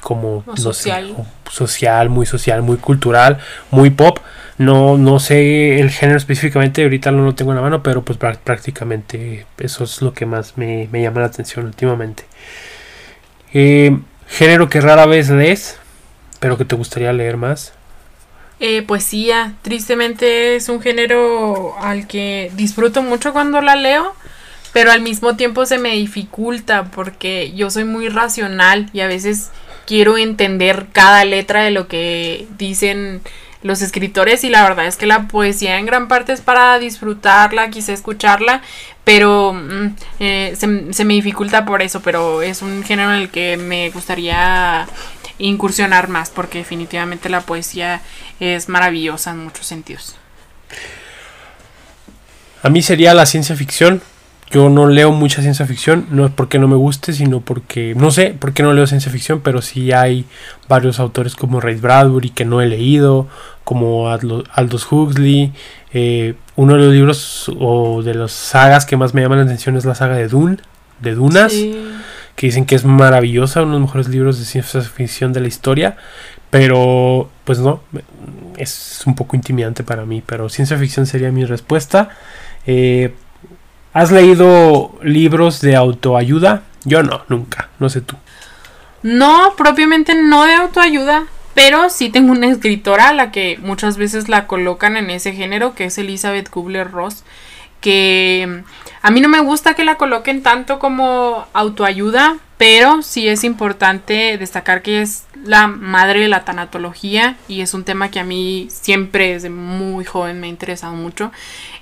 como 0.00 0.44
social. 0.56 1.14
social, 1.50 2.08
muy 2.08 2.24
social, 2.24 2.62
muy 2.62 2.78
cultural, 2.78 3.38
muy 3.70 3.90
pop. 3.90 4.18
No, 4.56 4.98
no 4.98 5.20
sé 5.20 5.78
el 5.78 5.90
género 5.90 6.16
específicamente, 6.16 6.82
ahorita 6.82 7.12
no 7.12 7.24
lo 7.24 7.34
tengo 7.34 7.52
en 7.52 7.56
la 7.56 7.62
mano, 7.62 7.82
pero 7.82 8.02
pues 8.02 8.18
prácticamente 8.18 9.46
eso 9.58 9.84
es 9.84 10.02
lo 10.02 10.12
que 10.12 10.26
más 10.26 10.56
me, 10.56 10.88
llama 10.90 11.20
la 11.20 11.26
atención 11.26 11.66
últimamente. 11.66 12.24
Eh, 13.52 13.96
género 14.26 14.68
que 14.68 14.80
rara 14.80 15.06
vez 15.06 15.30
lees, 15.30 15.78
pero 16.40 16.58
que 16.58 16.64
te 16.64 16.74
gustaría 16.74 17.12
leer 17.12 17.36
más. 17.36 17.72
Eh, 18.60 18.82
poesía, 18.82 19.54
tristemente 19.62 20.56
es 20.56 20.68
un 20.68 20.80
género 20.80 21.76
al 21.80 22.08
que 22.08 22.50
disfruto 22.56 23.02
mucho 23.02 23.32
cuando 23.32 23.60
la 23.60 23.76
leo, 23.76 24.16
pero 24.72 24.92
al 24.92 25.00
mismo 25.00 25.36
tiempo 25.36 25.66
se 25.66 25.78
me 25.78 25.92
dificulta 25.92 26.90
porque 26.90 27.52
yo 27.52 27.70
soy 27.70 27.84
muy 27.84 28.08
racional 28.08 28.90
y 28.92 29.00
a 29.00 29.06
veces 29.06 29.50
quiero 29.86 30.18
entender 30.18 30.86
cada 30.92 31.24
letra 31.24 31.62
de 31.62 31.70
lo 31.70 31.88
que 31.88 32.46
dicen 32.58 33.22
los 33.62 33.82
escritores 33.82 34.44
y 34.44 34.50
la 34.50 34.62
verdad 34.62 34.86
es 34.86 34.96
que 34.96 35.06
la 35.06 35.26
poesía 35.26 35.78
en 35.78 35.86
gran 35.86 36.06
parte 36.06 36.32
es 36.32 36.40
para 36.40 36.78
disfrutarla, 36.78 37.70
quise 37.70 37.92
escucharla, 37.92 38.62
pero 39.04 39.52
mm, 39.52 39.96
eh, 40.20 40.54
se, 40.56 40.92
se, 40.92 41.04
me 41.04 41.14
dificulta 41.14 41.64
por 41.64 41.82
eso, 41.82 42.00
pero 42.00 42.42
es 42.42 42.62
un 42.62 42.84
género 42.84 43.12
en 43.12 43.22
el 43.22 43.30
que 43.30 43.56
me 43.56 43.90
gustaría 43.90 44.86
incursionar 45.38 46.08
más 46.08 46.30
porque 46.30 46.58
definitivamente 46.58 47.28
la 47.28 47.40
poesía 47.40 48.02
es 48.40 48.68
maravillosa 48.68 49.30
en 49.30 49.44
muchos 49.44 49.66
sentidos. 49.66 50.16
A 52.62 52.68
mí 52.68 52.82
sería 52.82 53.14
la 53.14 53.26
ciencia 53.26 53.56
ficción. 53.56 54.02
Yo 54.50 54.70
no 54.70 54.86
leo 54.86 55.12
mucha 55.12 55.42
ciencia 55.42 55.66
ficción, 55.66 56.06
no 56.10 56.24
es 56.24 56.32
porque 56.32 56.58
no 56.58 56.68
me 56.68 56.76
guste, 56.76 57.12
sino 57.12 57.40
porque, 57.40 57.94
no 57.94 58.10
sé 58.10 58.34
por 58.38 58.54
qué 58.54 58.62
no 58.62 58.72
leo 58.72 58.86
ciencia 58.86 59.12
ficción, 59.12 59.40
pero 59.40 59.60
sí 59.60 59.92
hay 59.92 60.24
varios 60.68 61.00
autores 61.00 61.36
como 61.36 61.60
Ray 61.60 61.76
Bradbury 61.76 62.30
que 62.30 62.46
no 62.46 62.62
he 62.62 62.66
leído, 62.66 63.28
como 63.64 64.08
Aldous 64.08 64.90
Huxley. 64.90 65.52
Eh, 65.92 66.34
uno 66.56 66.74
de 66.74 66.78
los 66.78 66.94
libros 66.94 67.52
o 67.58 68.02
de 68.02 68.14
las 68.14 68.32
sagas 68.32 68.86
que 68.86 68.96
más 68.96 69.12
me 69.12 69.20
llaman 69.20 69.38
la 69.38 69.44
atención 69.44 69.76
es 69.76 69.84
la 69.84 69.94
saga 69.94 70.16
de 70.16 70.28
Dune, 70.28 70.56
de 71.00 71.14
Dunas, 71.14 71.52
que 71.52 72.46
dicen 72.46 72.64
que 72.64 72.74
es 72.74 72.84
maravillosa, 72.84 73.62
uno 73.62 73.74
de 73.74 73.80
los 73.80 73.88
mejores 73.88 74.08
libros 74.08 74.38
de 74.38 74.46
ciencia 74.46 74.80
ficción 74.80 75.34
de 75.34 75.40
la 75.40 75.48
historia. 75.48 75.96
Pero, 76.50 77.28
pues 77.44 77.58
no, 77.58 77.82
es 78.56 79.02
un 79.04 79.14
poco 79.14 79.36
intimidante 79.36 79.84
para 79.84 80.06
mí, 80.06 80.22
pero 80.24 80.48
ciencia 80.48 80.78
ficción 80.78 81.04
sería 81.04 81.30
mi 81.30 81.44
respuesta. 81.44 82.08
Eh, 82.66 83.12
¿Has 83.92 84.10
leído 84.12 84.98
libros 85.02 85.60
de 85.60 85.76
autoayuda? 85.76 86.62
Yo 86.84 87.02
no, 87.02 87.22
nunca, 87.28 87.70
no 87.78 87.88
sé 87.88 88.00
tú. 88.00 88.16
No, 89.02 89.54
propiamente 89.56 90.14
no 90.14 90.44
de 90.44 90.54
autoayuda, 90.54 91.24
pero 91.54 91.88
sí 91.88 92.08
tengo 92.08 92.32
una 92.32 92.48
escritora 92.48 93.08
a 93.08 93.14
la 93.14 93.30
que 93.30 93.58
muchas 93.60 93.96
veces 93.96 94.28
la 94.28 94.46
colocan 94.46 94.96
en 94.96 95.10
ese 95.10 95.32
género, 95.32 95.74
que 95.74 95.86
es 95.86 95.98
Elizabeth 95.98 96.50
Kubler-Ross, 96.50 97.24
que 97.80 98.62
a 99.02 99.10
mí 99.10 99.20
no 99.20 99.28
me 99.28 99.40
gusta 99.40 99.74
que 99.74 99.84
la 99.84 99.96
coloquen 99.96 100.42
tanto 100.42 100.78
como 100.78 101.46
autoayuda, 101.52 102.36
pero 102.56 103.02
sí 103.02 103.28
es 103.28 103.44
importante 103.44 104.36
destacar 104.36 104.82
que 104.82 105.00
es 105.00 105.24
la 105.44 105.68
madre 105.68 106.20
de 106.20 106.28
la 106.28 106.44
tanatología 106.44 107.36
y 107.46 107.60
es 107.60 107.72
un 107.72 107.84
tema 107.84 108.10
que 108.10 108.18
a 108.18 108.24
mí 108.24 108.66
siempre 108.68 109.34
desde 109.34 109.48
muy 109.48 110.04
joven 110.04 110.40
me 110.40 110.48
ha 110.48 110.50
interesado 110.50 110.94
mucho. 110.94 111.30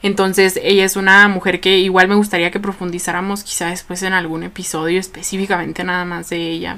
Entonces 0.02 0.60
ella 0.62 0.84
es 0.84 0.96
una 0.96 1.26
mujer 1.28 1.60
que 1.60 1.78
igual 1.78 2.08
me 2.08 2.14
gustaría 2.14 2.50
que 2.50 2.60
profundizáramos 2.60 3.42
quizá 3.42 3.68
después 3.68 4.02
en 4.02 4.12
algún 4.12 4.42
episodio 4.42 5.00
específicamente 5.00 5.82
nada 5.82 6.04
más 6.04 6.28
de 6.28 6.50
ella. 6.50 6.76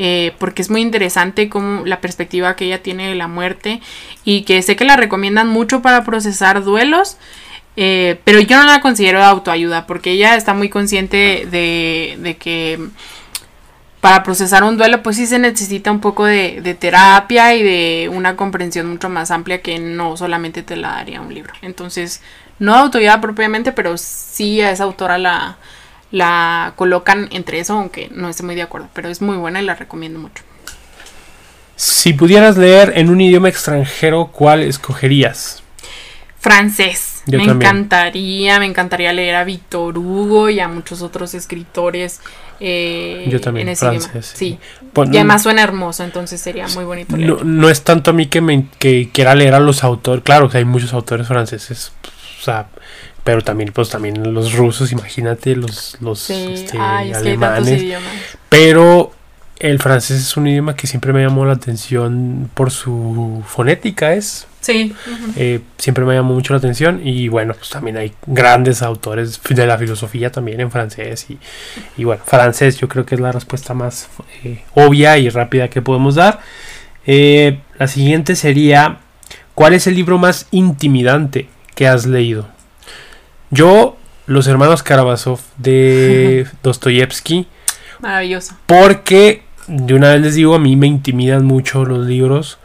Eh, 0.00 0.32
porque 0.38 0.62
es 0.62 0.70
muy 0.70 0.80
interesante 0.80 1.48
como 1.48 1.84
la 1.84 2.00
perspectiva 2.00 2.54
que 2.56 2.66
ella 2.66 2.82
tiene 2.82 3.08
de 3.08 3.16
la 3.16 3.26
muerte 3.26 3.80
y 4.24 4.42
que 4.42 4.62
sé 4.62 4.76
que 4.76 4.84
la 4.84 4.96
recomiendan 4.96 5.48
mucho 5.48 5.82
para 5.82 6.04
procesar 6.04 6.64
duelos. 6.64 7.18
Eh, 7.80 8.18
pero 8.24 8.40
yo 8.40 8.56
no 8.56 8.64
la 8.64 8.80
considero 8.80 9.20
de 9.20 9.26
autoayuda 9.26 9.86
porque 9.86 10.10
ella 10.10 10.34
está 10.34 10.52
muy 10.52 10.68
consciente 10.68 11.46
de, 11.48 12.36
que 12.40 12.76
para 14.00 14.24
procesar 14.24 14.64
un 14.64 14.76
duelo 14.76 15.00
pues 15.04 15.14
sí 15.14 15.28
se 15.28 15.38
necesita 15.38 15.92
un 15.92 16.00
poco 16.00 16.24
de, 16.24 16.76
terapia 16.80 17.54
y 17.54 17.62
de 17.62 18.08
una 18.08 18.34
comprensión 18.34 18.88
mucho 18.88 19.08
más 19.08 19.30
amplia 19.30 19.62
que 19.62 19.78
no 19.78 20.16
solamente 20.16 20.64
te 20.64 20.74
la 20.74 20.88
daría 20.88 21.20
un 21.20 21.32
libro. 21.32 21.52
Entonces, 21.62 22.20
no 22.58 22.74
autoayuda 22.74 23.20
propiamente, 23.20 23.70
pero 23.70 23.96
sí 23.96 24.60
a 24.60 24.72
esa 24.72 24.82
autora 24.82 25.16
la 26.10 26.72
colocan 26.74 27.28
entre 27.30 27.60
eso, 27.60 27.74
aunque 27.74 28.08
no 28.12 28.28
esté 28.28 28.42
muy 28.42 28.56
de 28.56 28.62
acuerdo, 28.62 28.88
pero 28.92 29.08
es 29.08 29.22
muy 29.22 29.36
buena 29.36 29.62
y 29.62 29.64
la 29.64 29.76
recomiendo 29.76 30.18
mucho. 30.18 30.42
Si 31.76 32.12
pudieras 32.12 32.56
leer 32.56 32.94
en 32.96 33.08
un 33.08 33.20
idioma 33.20 33.48
extranjero, 33.48 34.30
¿cuál 34.32 34.62
escogerías? 34.62 35.62
Francés 36.48 37.18
me 37.36 37.44
encantaría, 37.44 38.58
me 38.58 38.64
encantaría 38.64 39.12
leer 39.12 39.34
a 39.34 39.44
Víctor 39.44 39.98
Hugo 39.98 40.48
y 40.48 40.60
a 40.60 40.68
muchos 40.68 41.02
otros 41.02 41.34
escritores. 41.34 42.20
Eh, 42.60 43.26
Yo 43.28 43.40
también, 43.40 43.68
en 43.68 43.72
ese 43.74 43.86
francés, 43.86 44.32
Sí. 44.34 44.58
Pues, 44.92 45.10
y 45.12 45.16
además 45.16 45.42
suena 45.42 45.62
hermoso, 45.62 46.04
entonces 46.04 46.40
sería 46.40 46.66
muy 46.68 46.84
bonito 46.84 47.16
leer. 47.16 47.44
No, 47.44 47.68
es 47.68 47.82
tanto 47.82 48.10
a 48.10 48.14
mí 48.14 48.26
que 48.26 48.40
me 48.40 48.66
que 48.78 49.10
quiera 49.12 49.34
leer 49.34 49.54
a 49.54 49.60
los 49.60 49.84
autores, 49.84 50.24
claro 50.24 50.48
que 50.48 50.58
hay 50.58 50.64
muchos 50.64 50.92
autores 50.92 51.28
franceses, 51.28 51.92
o 52.40 52.42
sea, 52.42 52.68
pero 53.24 53.42
también 53.42 53.72
pues 53.72 53.90
también 53.90 54.34
los 54.34 54.54
rusos, 54.54 54.90
imagínate 54.90 55.54
los 55.54 55.98
los 56.00 56.30
este, 56.30 56.78
alemanes. 56.78 57.84
pero 58.48 59.12
el 59.60 59.78
francés 59.78 60.18
es 60.20 60.36
un 60.36 60.46
idioma 60.46 60.74
que 60.74 60.86
siempre 60.86 61.12
me 61.12 61.22
llamó 61.22 61.44
la 61.44 61.52
atención 61.52 62.50
por 62.54 62.70
su 62.70 63.44
fonética, 63.46 64.14
es 64.14 64.47
Sí. 64.60 64.94
Eh, 65.36 65.60
siempre 65.78 66.04
me 66.04 66.14
llamó 66.14 66.34
mucho 66.34 66.52
la 66.52 66.58
atención 66.58 67.00
y 67.06 67.28
bueno, 67.28 67.54
pues 67.54 67.70
también 67.70 67.96
hay 67.96 68.12
grandes 68.26 68.82
autores 68.82 69.40
de 69.48 69.66
la 69.66 69.78
filosofía 69.78 70.32
también 70.32 70.60
en 70.60 70.70
francés 70.70 71.26
y, 71.96 72.04
bueno, 72.04 72.22
francés 72.26 72.78
yo 72.78 72.88
creo 72.88 73.06
que 73.06 73.14
es 73.14 73.20
la 73.20 73.32
respuesta 73.32 73.72
más 73.74 74.08
eh, 74.44 74.62
obvia 74.74 75.16
y 75.18 75.28
rápida 75.28 75.68
que 75.68 75.80
podemos 75.80 76.16
dar. 76.16 76.40
Eh, 77.06 77.60
la 77.78 77.86
siguiente 77.86 78.36
sería, 78.36 78.98
¿cuál 79.54 79.74
es 79.74 79.86
el 79.86 79.94
libro 79.94 80.18
más 80.18 80.46
intimidante 80.50 81.48
que 81.74 81.86
has 81.86 82.04
leído? 82.04 82.48
Yo, 83.50 83.96
Los 84.26 84.46
Hermanos 84.46 84.82
Karamazov 84.82 85.40
de 85.56 86.46
Dostoyevsky. 86.62 87.46
Maravilloso. 88.00 88.56
Porque, 88.66 89.42
de 89.68 89.94
una 89.94 90.10
vez 90.10 90.20
les 90.20 90.34
digo, 90.34 90.54
a 90.54 90.58
mí 90.58 90.76
me 90.76 90.86
intimidan 90.86 91.44
mucho 91.44 91.84
los 91.84 92.06
libros 92.06 92.58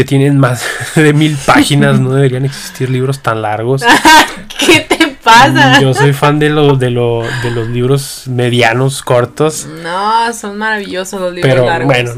que 0.00 0.04
tienen 0.06 0.38
más 0.38 0.64
de 0.94 1.12
mil 1.12 1.36
páginas, 1.36 2.00
no 2.00 2.14
deberían 2.14 2.46
existir 2.46 2.88
libros 2.88 3.20
tan 3.20 3.42
largos. 3.42 3.82
¿Qué 4.58 4.80
te 4.80 5.08
pasa? 5.22 5.78
Yo 5.78 5.92
soy 5.92 6.14
fan 6.14 6.38
de, 6.38 6.48
lo, 6.48 6.76
de, 6.76 6.90
lo, 6.90 7.22
de 7.42 7.50
los 7.50 7.68
libros 7.68 8.22
medianos, 8.26 9.02
cortos. 9.02 9.68
No, 9.82 10.32
son 10.32 10.56
maravillosos 10.56 11.20
los 11.20 11.34
libros 11.34 11.52
Pero, 11.54 11.84
Bueno, 11.84 12.14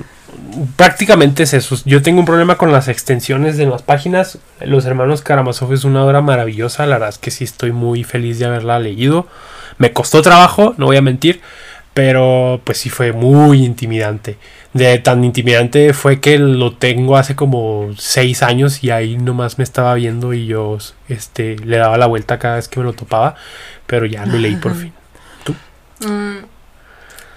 prácticamente 0.77 1.43
es 1.43 1.55
eso. 1.55 1.77
Yo 1.85 2.03
tengo 2.03 2.21
un 2.21 2.25
problema 2.25 2.57
con 2.57 2.71
las 2.71 2.87
extensiones 2.87 3.57
de 3.57 3.67
las 3.67 3.83
páginas. 3.83 4.39
Los 4.61 4.87
hermanos 4.87 5.23
Karamazov 5.23 5.73
es 5.73 5.83
una 5.83 6.05
obra 6.05 6.21
maravillosa. 6.21 6.87
La 6.87 6.99
verdad 6.99 7.09
es 7.09 7.19
que 7.19 7.33
sí 7.33 7.43
estoy 7.43 7.73
muy 7.73 8.05
feliz 8.05 8.39
de 8.39 8.45
haberla 8.45 8.79
leído. 8.79 9.27
Me 9.79 9.93
costó 9.93 10.23
trabajo, 10.23 10.75
no 10.77 10.87
voy 10.87 10.99
a 10.99 11.03
mentir. 11.03 11.41
Pero 11.95 12.61
pues 12.65 12.79
sí 12.79 12.91
fue 12.91 13.13
muy 13.13 13.65
intimidante 13.65 14.39
de 14.73 14.99
tan 14.99 15.23
intimidante 15.23 15.93
fue 15.93 16.21
que 16.21 16.39
lo 16.39 16.73
tengo 16.73 17.17
hace 17.17 17.37
como 17.37 17.91
seis 17.99 18.43
años 18.43 18.83
y 18.83 18.91
ahí 18.91 19.19
nomás 19.19 19.59
me 19.59 19.65
estaba 19.65 19.95
viendo 19.95 20.33
y 20.33 20.47
yo 20.47 20.79
este 21.09 21.57
le 21.57 21.77
daba 21.77 21.99
la 21.99 22.07
vuelta 22.07 22.39
cada 22.39 22.57
vez 22.57 22.69
que 22.69 22.81
me 22.81 22.87
lo 22.87 22.95
topaba, 22.95 23.35
pero 23.87 24.07
ya 24.07 24.25
lo 24.25 24.39
leí 24.39 24.57
por 24.57 24.75
fin. 24.75 24.93
¿Tú? 25.45 25.55
Mm, 26.07 26.45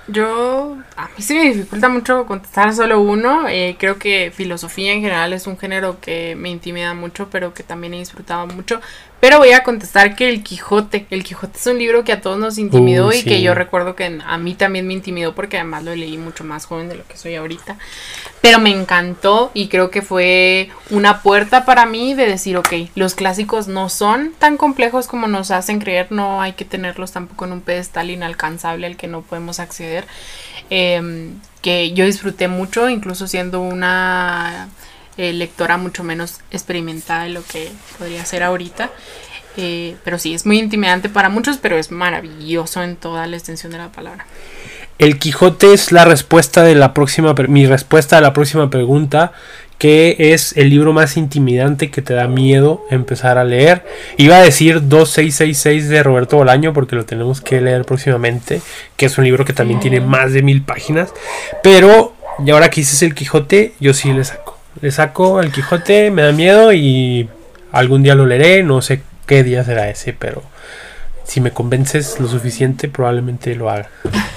yo, 0.07 0.77
a 0.97 1.09
mí 1.09 1.21
sí 1.21 1.33
me 1.33 1.43
dificulta 1.53 1.89
mucho 1.89 2.25
contestar 2.25 2.73
solo 2.73 3.01
uno. 3.01 3.47
Eh, 3.49 3.75
creo 3.77 3.99
que 3.99 4.31
filosofía 4.33 4.93
en 4.93 5.01
general 5.01 5.33
es 5.33 5.45
un 5.45 5.57
género 5.57 5.99
que 5.99 6.35
me 6.35 6.49
intimida 6.49 6.93
mucho, 6.93 7.27
pero 7.29 7.53
que 7.53 7.63
también 7.63 7.93
he 7.93 7.99
disfrutado 7.99 8.47
mucho. 8.47 8.79
Pero 9.19 9.39
voy 9.39 9.51
a 9.53 9.63
contestar 9.63 10.15
que 10.15 10.29
El 10.29 10.43
Quijote. 10.43 11.07
El 11.09 11.23
Quijote 11.23 11.57
es 11.57 11.65
un 11.67 11.79
libro 11.79 12.03
que 12.03 12.13
a 12.13 12.21
todos 12.21 12.37
nos 12.37 12.57
intimidó 12.57 13.11
y 13.11 13.23
que 13.23 13.41
yo 13.41 13.55
recuerdo 13.55 13.95
que 13.95 14.19
a 14.23 14.37
mí 14.37 14.53
también 14.53 14.85
me 14.85 14.93
intimidó 14.93 15.33
porque 15.33 15.57
además 15.57 15.83
lo 15.83 15.95
leí 15.95 16.17
mucho 16.17 16.43
más 16.43 16.65
joven 16.65 16.89
de 16.89 16.95
lo 16.95 17.07
que 17.07 17.17
soy 17.17 17.35
ahorita. 17.35 17.77
Pero 18.41 18.59
me 18.59 18.69
encantó 18.69 19.51
y 19.53 19.67
creo 19.69 19.89
que 19.89 20.01
fue 20.01 20.69
una 20.91 21.23
puerta 21.23 21.65
para 21.65 21.85
mí 21.85 22.13
de 22.13 22.27
decir, 22.27 22.55
ok, 22.57 22.73
los 22.93 23.15
clásicos 23.15 23.67
no 23.67 23.89
son 23.89 24.33
tan 24.37 24.57
complejos 24.57 25.07
como 25.07 25.27
nos 25.27 25.49
hacen 25.49 25.79
creer, 25.79 26.11
no 26.11 26.41
hay 26.41 26.53
que 26.53 26.65
tenerlos 26.65 27.11
tampoco 27.11 27.45
en 27.45 27.53
un 27.53 27.61
pedestal 27.61 28.11
inalcanzable 28.11 28.85
al 28.85 28.97
que 28.97 29.07
no 29.07 29.23
podemos 29.23 29.59
acceder. 29.59 30.05
Em, 30.69 31.35
que 31.61 31.93
yo 31.93 32.05
disfruté 32.05 32.47
mucho, 32.47 32.89
incluso 32.89 33.27
siendo 33.27 33.59
una 33.61 34.67
eh, 35.17 35.33
lectora 35.33 35.77
mucho 35.77 36.03
menos 36.03 36.41
experimentada 36.51 37.23
de 37.23 37.29
lo 37.29 37.43
que 37.43 37.71
podría 37.97 38.23
ser 38.25 38.43
ahorita. 38.43 38.91
Eh, 39.57 39.95
pero 40.03 40.19
sí, 40.19 40.33
es 40.33 40.45
muy 40.45 40.59
intimidante 40.59 41.09
para 41.09 41.29
muchos, 41.29 41.57
pero 41.57 41.77
es 41.77 41.89
maravilloso 41.91 42.83
en 42.83 42.97
toda 42.97 43.25
la 43.25 43.37
extensión 43.37 43.71
de 43.71 43.77
la 43.79 43.89
palabra. 43.89 44.25
El 44.97 45.19
Quijote 45.19 45.73
es 45.73 45.91
la 45.91 46.05
respuesta 46.05 46.63
de 46.63 46.75
la 46.75 46.93
próxima, 46.93 47.33
mi 47.47 47.65
respuesta 47.65 48.17
a 48.17 48.21
la 48.21 48.31
próxima 48.31 48.69
pregunta, 48.69 49.33
que 49.77 50.15
es 50.33 50.55
el 50.55 50.69
libro 50.69 50.93
más 50.93 51.17
intimidante 51.17 51.91
que 51.91 52.01
te 52.01 52.13
da 52.13 52.27
miedo 52.27 52.83
empezar 52.89 53.37
a 53.37 53.43
leer. 53.43 53.83
Iba 54.17 54.37
a 54.37 54.41
decir 54.41 54.87
2666 54.87 55.89
de 55.89 56.03
Roberto 56.03 56.37
Bolaño 56.37 56.73
porque 56.73 56.95
lo 56.95 57.05
tenemos 57.05 57.41
que 57.41 57.61
leer 57.61 57.85
próximamente, 57.85 58.61
que 58.95 59.05
es 59.05 59.17
un 59.17 59.25
libro 59.25 59.45
que 59.45 59.53
también 59.53 59.79
tiene 59.79 59.99
más 59.99 60.33
de 60.33 60.41
mil 60.41 60.61
páginas, 60.61 61.13
pero 61.61 62.13
y 62.43 62.51
ahora 62.51 62.69
que 62.69 62.81
dices 62.81 63.01
el 63.01 63.15
Quijote, 63.15 63.73
yo 63.79 63.93
sí 63.93 64.11
le 64.11 64.23
saco. 64.23 64.57
Le 64.81 64.91
saco 64.91 65.39
el 65.39 65.51
Quijote, 65.51 66.11
me 66.11 66.21
da 66.21 66.31
miedo 66.31 66.73
y 66.73 67.29
algún 67.71 68.03
día 68.03 68.15
lo 68.15 68.25
leeré, 68.25 68.63
no 68.63 68.81
sé 68.81 69.01
qué 69.25 69.43
día 69.43 69.63
será 69.63 69.89
ese, 69.89 70.13
pero 70.13 70.43
si 71.23 71.41
me 71.41 71.51
convences 71.51 72.19
lo 72.19 72.27
suficiente, 72.27 72.89
probablemente 72.89 73.55
lo 73.55 73.69
haga. 73.69 73.89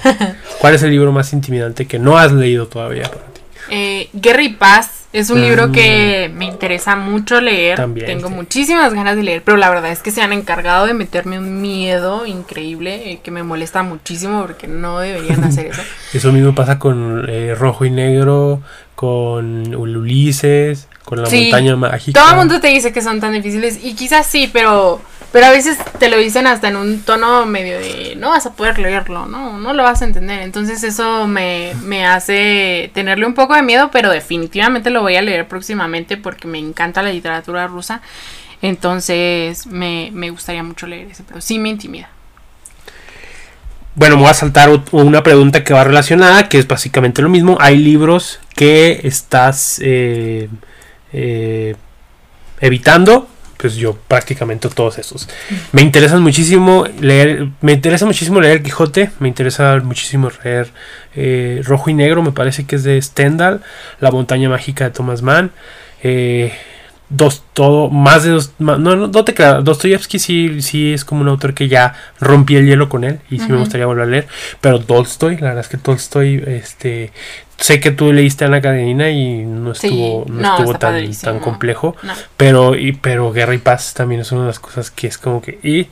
¿Cuál 0.59 0.75
es 0.75 0.83
el 0.83 0.91
libro 0.91 1.11
más 1.11 1.33
intimidante 1.33 1.87
que 1.87 1.99
no 1.99 2.17
has 2.17 2.31
leído 2.31 2.67
todavía 2.67 3.03
para 3.03 3.25
ti? 3.25 3.41
Eh, 3.69 4.09
Guerra 4.13 4.43
y 4.43 4.49
Paz 4.49 4.98
es 5.11 5.29
un 5.31 5.41
libro 5.41 5.71
que 5.71 6.31
me 6.35 6.45
interesa 6.45 6.95
mucho 6.95 7.41
leer. 7.41 7.77
También, 7.77 8.05
Tengo 8.05 8.29
muchísimas 8.29 8.93
ganas 8.93 9.15
de 9.15 9.23
leer, 9.23 9.41
pero 9.43 9.57
la 9.57 9.69
verdad 9.69 9.91
es 9.91 9.99
que 9.99 10.11
se 10.11 10.21
han 10.21 10.33
encargado 10.33 10.85
de 10.85 10.93
meterme 10.93 11.39
un 11.39 11.61
miedo 11.61 12.27
increíble 12.27 13.11
eh, 13.11 13.19
que 13.23 13.31
me 13.31 13.41
molesta 13.41 13.81
muchísimo 13.81 14.41
porque 14.41 14.67
no 14.67 14.99
deberían 14.99 15.43
hacer 15.43 15.67
eso. 15.67 15.81
eso 16.13 16.31
mismo 16.31 16.53
pasa 16.53 16.77
con 16.77 17.25
eh, 17.27 17.55
Rojo 17.55 17.85
y 17.85 17.89
Negro, 17.89 18.61
con 18.93 19.73
Ulises, 19.73 20.87
con 21.05 21.23
la 21.23 21.29
montaña 21.29 21.75
mágica. 21.75 22.19
Todo 22.19 22.31
el 22.31 22.37
mundo 22.37 22.59
te 22.59 22.67
dice 22.67 22.93
que 22.93 23.01
son 23.01 23.19
tan 23.19 23.33
difíciles 23.33 23.79
y 23.83 23.95
quizás 23.95 24.27
sí, 24.27 24.47
pero 24.53 25.01
pero 25.31 25.45
a 25.45 25.51
veces 25.51 25.77
te 25.99 26.09
lo 26.09 26.17
dicen 26.17 26.47
hasta 26.47 26.69
en 26.69 26.75
un 26.75 27.01
tono 27.01 27.45
medio 27.45 27.77
de 27.79 28.15
no 28.17 28.29
vas 28.29 28.45
a 28.47 28.53
poder 28.53 28.79
leerlo, 28.79 29.27
no, 29.27 29.59
no 29.59 29.73
lo 29.73 29.83
vas 29.83 30.01
a 30.01 30.05
entender. 30.05 30.41
Entonces 30.41 30.83
eso 30.83 31.27
me, 31.27 31.73
me 31.83 32.05
hace 32.05 32.89
tenerle 32.93 33.25
un 33.27 33.35
poco 33.35 33.53
de 33.53 33.61
miedo, 33.61 33.91
pero 33.91 34.09
definitivamente 34.09 34.89
lo 34.89 35.01
voy 35.01 35.17
a 35.17 35.21
leer 35.21 35.47
próximamente 35.47 36.17
porque 36.17 36.47
me 36.47 36.57
encanta 36.57 37.03
la 37.03 37.11
literatura 37.11 37.67
rusa. 37.67 38.01
Entonces 38.61 39.67
me, 39.67 40.09
me 40.13 40.31
gustaría 40.31 40.63
mucho 40.63 40.87
leer 40.87 41.09
ese, 41.11 41.23
pero 41.23 41.41
sí 41.41 41.59
me 41.59 41.69
intimida. 41.69 42.09
Bueno, 43.95 44.15
me 44.15 44.23
voy 44.23 44.31
a 44.31 44.33
saltar 44.33 44.69
una 44.91 45.23
pregunta 45.23 45.63
que 45.63 45.73
va 45.73 45.83
relacionada, 45.83 46.49
que 46.49 46.57
es 46.57 46.67
básicamente 46.67 47.21
lo 47.21 47.29
mismo. 47.29 47.57
Hay 47.59 47.77
libros 47.77 48.39
que 48.55 49.01
estás 49.03 49.79
eh, 49.83 50.49
eh, 51.11 51.75
evitando 52.61 53.27
pues 53.59 53.75
yo 53.75 53.93
prácticamente 54.07 54.69
todos 54.69 54.99
esos. 54.99 55.27
Me 55.73 55.81
interesan 55.81 56.21
muchísimo 56.21 56.85
leer, 57.01 57.49
me 57.59 57.73
interesa 57.73 58.05
muchísimo 58.05 58.39
leer 58.39 58.63
Quijote, 58.63 59.11
me 59.19 59.27
interesa 59.27 59.77
muchísimo 59.83 60.31
leer 60.41 60.69
eh, 61.13 61.61
Rojo 61.65 61.89
y 61.89 61.93
Negro, 61.93 62.23
me 62.23 62.31
parece 62.31 62.65
que 62.65 62.77
es 62.77 62.85
de 62.85 63.01
Stendhal, 63.01 63.61
La 63.99 64.11
montaña 64.11 64.47
mágica 64.47 64.85
de 64.85 64.91
Thomas 64.91 65.21
Mann, 65.21 65.51
eh, 66.01 66.53
dos, 67.09 67.43
todo, 67.53 67.89
más 67.89 68.23
de 68.23 68.29
dos, 68.29 68.53
no, 68.59 68.77
no, 68.77 68.95
no 68.95 69.25
te 69.25 69.33
creas, 69.33 69.63
Dostoyevsky 69.63 70.19
sí, 70.19 70.61
sí 70.61 70.93
es 70.93 71.03
como 71.03 71.21
un 71.21 71.27
autor 71.27 71.55
que 71.55 71.67
ya 71.67 71.95
rompí 72.19 72.55
el 72.55 72.67
hielo 72.67 72.87
con 72.87 73.03
él 73.03 73.19
y 73.29 73.39
sí 73.39 73.51
me 73.51 73.57
gustaría 73.57 73.87
volver 73.87 74.03
a 74.03 74.07
leer, 74.07 74.27
pero 74.61 74.79
Tolstoy, 74.79 75.37
la 75.37 75.47
verdad 75.47 75.61
es 75.61 75.69
que 75.69 75.77
Tolstoy, 75.77 76.43
este, 76.45 77.11
sé 77.57 77.79
que 77.79 77.91
tú 77.91 78.13
leíste 78.13 78.45
Ana 78.45 78.61
Karenina 78.61 79.09
y 79.09 79.37
no 79.37 79.71
estuvo, 79.71 80.25
no, 80.29 80.55
estuvo 80.55 80.77
tan, 80.77 81.11
tan 81.13 81.39
complejo, 81.39 81.95
pero, 82.37 82.75
y, 82.75 82.91
pero 82.91 83.31
Guerra 83.31 83.55
y 83.55 83.59
Paz 83.59 83.95
también 83.95 84.21
es 84.21 84.31
una 84.31 84.41
de 84.41 84.47
las 84.47 84.59
cosas 84.59 84.91
que 84.91 85.07
es 85.07 85.17
como 85.17 85.41
que, 85.41 85.57
y, 85.63 85.87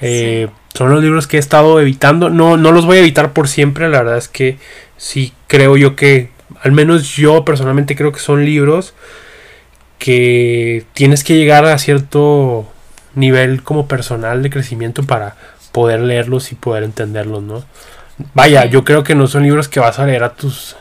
eh, 0.00 0.48
son 0.74 0.90
los 0.90 1.02
libros 1.02 1.26
que 1.26 1.38
he 1.38 1.40
estado 1.40 1.80
evitando, 1.80 2.28
no, 2.28 2.58
no 2.58 2.72
los 2.72 2.84
voy 2.84 2.98
a 2.98 3.00
evitar 3.00 3.32
por 3.32 3.48
siempre, 3.48 3.88
la 3.88 3.98
verdad 3.98 4.18
es 4.18 4.28
que 4.28 4.58
sí 4.98 5.32
creo 5.46 5.78
yo 5.78 5.96
que, 5.96 6.28
al 6.60 6.72
menos 6.72 7.16
yo 7.16 7.44
personalmente 7.46 7.96
creo 7.96 8.12
que 8.12 8.20
son 8.20 8.44
libros, 8.44 8.92
que 9.98 10.84
tienes 10.94 11.24
que 11.24 11.36
llegar 11.36 11.64
a 11.64 11.78
cierto 11.78 12.70
nivel 13.14 13.62
como 13.62 13.88
personal 13.88 14.42
de 14.42 14.50
crecimiento 14.50 15.02
para 15.02 15.36
poder 15.72 16.00
leerlos 16.00 16.52
y 16.52 16.54
poder 16.54 16.84
entenderlos, 16.84 17.42
¿no? 17.42 17.64
Vaya, 18.34 18.64
yo 18.64 18.84
creo 18.84 19.04
que 19.04 19.14
no 19.14 19.26
son 19.26 19.44
libros 19.44 19.68
que 19.68 19.80
vas 19.80 19.98
a 19.98 20.06
leer 20.06 20.24
a 20.24 20.34
tus 20.34 20.76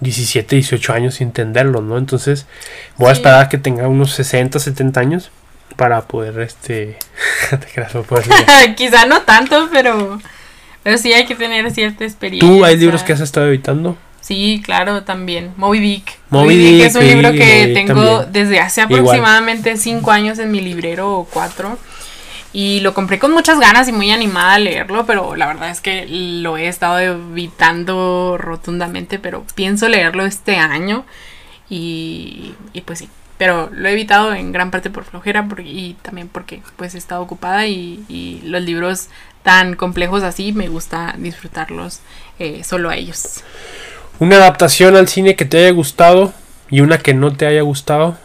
17, 0.00 0.56
18 0.56 0.92
años 0.92 1.14
sin 1.14 1.28
entenderlos, 1.28 1.82
¿no? 1.82 1.98
Entonces 1.98 2.46
voy 2.96 3.08
a 3.08 3.12
esperar 3.12 3.44
a 3.44 3.48
que 3.48 3.58
tenga 3.58 3.88
unos 3.88 4.12
60, 4.12 4.58
70 4.58 5.00
años 5.00 5.30
para 5.76 6.02
poder, 6.02 6.40
este... 6.40 6.98
Quizá 8.76 9.06
no 9.06 9.22
tanto, 9.22 9.68
pero... 9.72 10.20
Pero 10.82 10.96
sí 10.96 11.12
hay 11.12 11.26
que 11.26 11.34
tener 11.34 11.70
cierta 11.72 12.04
experiencia. 12.04 12.48
¿Tú 12.48 12.64
hay 12.64 12.76
libros 12.76 13.02
que 13.02 13.12
has 13.12 13.20
estado 13.20 13.46
evitando? 13.48 13.98
Sí, 14.20 14.60
claro, 14.64 15.02
también. 15.02 15.52
Moby 15.56 15.80
Dick. 15.80 16.18
Moby, 16.30 16.56
Dick, 16.56 16.86
es 16.86 16.94
un 16.94 17.06
libro 17.06 17.32
que 17.32 17.72
tengo 17.74 18.24
desde 18.24 18.60
hace 18.60 18.82
aproximadamente 18.82 19.76
cinco 19.76 20.10
años 20.10 20.38
en 20.38 20.50
mi 20.50 20.60
librero 20.60 21.12
o 21.12 21.24
cuatro. 21.24 21.78
Y 22.52 22.80
lo 22.80 22.94
compré 22.94 23.18
con 23.18 23.32
muchas 23.32 23.60
ganas 23.60 23.88
y 23.88 23.92
muy 23.92 24.10
animada 24.10 24.54
a 24.54 24.58
leerlo, 24.58 25.06
pero 25.06 25.36
la 25.36 25.46
verdad 25.46 25.70
es 25.70 25.80
que 25.80 26.06
lo 26.08 26.56
he 26.56 26.66
estado 26.66 26.98
evitando 26.98 28.36
rotundamente, 28.38 29.20
pero 29.20 29.44
pienso 29.54 29.88
leerlo 29.88 30.26
este 30.26 30.56
año. 30.56 31.04
Y, 31.68 32.54
y 32.72 32.80
pues 32.80 32.98
sí, 32.98 33.08
pero 33.40 33.70
lo 33.72 33.88
he 33.88 33.92
evitado 33.92 34.34
en 34.34 34.52
gran 34.52 34.70
parte 34.70 34.90
por 34.90 35.04
flojera 35.04 35.48
y 35.64 35.94
también 36.02 36.28
porque 36.28 36.60
pues 36.76 36.94
he 36.94 36.98
estado 36.98 37.22
ocupada 37.22 37.66
y, 37.66 38.04
y, 38.06 38.42
los 38.44 38.60
libros 38.62 39.08
tan 39.42 39.76
complejos 39.76 40.24
así 40.24 40.52
me 40.52 40.68
gusta 40.68 41.14
disfrutarlos 41.16 42.00
eh, 42.38 42.62
solo 42.64 42.90
a 42.90 42.96
ellos. 42.96 43.42
Una 44.20 44.36
adaptación 44.36 44.96
al 44.96 45.08
cine 45.08 45.34
que 45.34 45.46
te 45.46 45.58
haya 45.58 45.70
gustado 45.70 46.34
y 46.70 46.82
una 46.82 46.98
que 46.98 47.14
no 47.14 47.32
te 47.32 47.46
haya 47.46 47.62
gustado. 47.62 48.18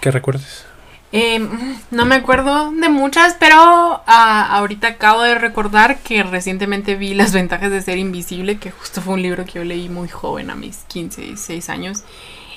Que 0.00 0.10
recuerdes. 0.10 0.66
Em, 1.10 1.48
no 1.90 2.04
me 2.04 2.16
acuerdo 2.16 2.70
de 2.70 2.90
muchas, 2.90 3.34
pero 3.40 3.56
ah, 3.56 4.48
ahorita 4.50 4.88
acabo 4.88 5.22
de 5.22 5.36
recordar 5.36 6.00
que 6.00 6.22
recientemente 6.22 6.96
vi 6.96 7.14
Las 7.14 7.32
ventajas 7.32 7.70
de 7.70 7.80
ser 7.80 7.96
invisible, 7.96 8.58
que 8.58 8.72
justo 8.72 9.00
fue 9.00 9.14
un 9.14 9.22
libro 9.22 9.46
que 9.46 9.52
yo 9.52 9.64
leí 9.64 9.88
muy 9.88 10.08
joven, 10.08 10.50
a 10.50 10.54
mis 10.54 10.78
15, 10.88 11.22
16 11.22 11.70
años. 11.70 12.04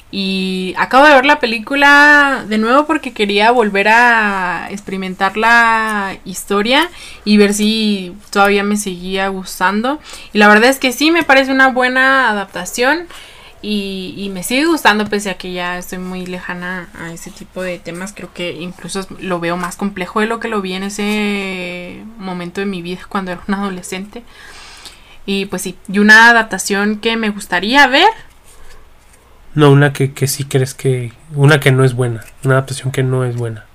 Y 0.10 0.74
acabo 0.78 1.06
de 1.06 1.14
ver 1.14 1.26
la 1.26 1.40
película 1.40 2.46
de 2.48 2.58
nuevo 2.58 2.86
porque 2.86 3.12
quería 3.12 3.52
volver 3.52 3.90
a 3.90 4.68
experimentar 4.72 5.36
la 5.36 6.18
historia 6.24 6.90
y 7.26 7.38
ver 7.38 7.54
si 7.54 8.16
todavía 8.30 8.64
me 8.64 8.78
seguía 8.78 9.28
gustando. 9.28 10.00
Y 10.32 10.38
la 10.38 10.48
verdad 10.48 10.70
es 10.70 10.80
que 10.80 10.94
sí, 10.94 11.12
me 11.12 11.24
parece 11.24 11.52
una 11.52 11.68
buena 11.68 12.30
adaptación 12.30 13.08
y, 13.62 14.30
me 14.34 14.44
sigue 14.44 14.66
gustando 14.66 15.06
pese 15.06 15.32
a 15.32 15.38
que 15.38 15.52
ya 15.52 15.78
estoy 15.78 15.98
muy 15.98 16.26
lejana 16.26 16.90
a 16.98 17.12
ese 17.12 17.32
tipo 17.32 17.62
de 17.62 17.80
temas. 17.80 18.14
Creo 18.14 18.32
que 18.34 18.52
incluso 18.52 19.06
lo 19.20 19.40
veo 19.40 19.58
más 19.58 19.76
complejo 19.76 20.22
de 20.22 20.28
lo 20.28 20.40
que 20.40 20.48
lo 20.48 20.62
vi 20.62 20.74
en 20.74 20.84
ese 20.84 22.04
momento 22.18 22.62
de 22.62 22.68
mi 22.68 22.82
vida 22.82 23.02
cuando 23.10 23.32
era 23.32 23.42
un 23.48 23.54
adolescente. 23.56 24.24
Y 25.26 25.48
pues 25.48 25.64
sí, 25.64 25.76
y 25.92 26.00
una 26.00 26.30
adaptación 26.30 27.00
que 27.00 27.18
me 27.18 27.30
gustaría 27.30 27.86
ver 27.88 28.08
no, 29.58 29.72
una 29.72 29.92
que, 29.92 30.14
que 30.14 30.28
sí 30.28 30.44
crees 30.44 30.76
que. 30.76 31.14
Una 31.34 31.60
que 31.60 31.72
no 31.72 31.84
es 31.84 31.96
buena. 31.96 32.24
Una 32.44 32.54
adaptación 32.54 32.92
que 32.92 33.02
no 33.02 33.26
es 33.26 33.36
buena. 33.36 33.66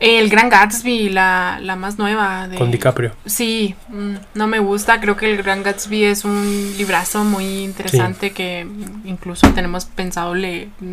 El 0.00 0.28
Gran 0.28 0.50
Gatsby, 0.50 1.08
la, 1.08 1.58
la 1.62 1.76
más 1.76 1.96
nueva. 1.96 2.46
De... 2.46 2.58
Con 2.58 2.70
DiCaprio. 2.70 3.16
Sí, 3.24 3.74
mm, 3.88 4.16
no 4.34 4.46
me 4.48 4.58
gusta. 4.58 5.00
Creo 5.00 5.16
que 5.16 5.32
el 5.32 5.42
Gran 5.42 5.62
Gatsby 5.62 6.04
es 6.04 6.26
un 6.26 6.74
librazo 6.76 7.24
muy 7.24 7.64
interesante 7.64 8.32
que 8.32 8.66
incluso 9.06 9.48
tenemos 9.54 9.86
pensado 9.86 10.34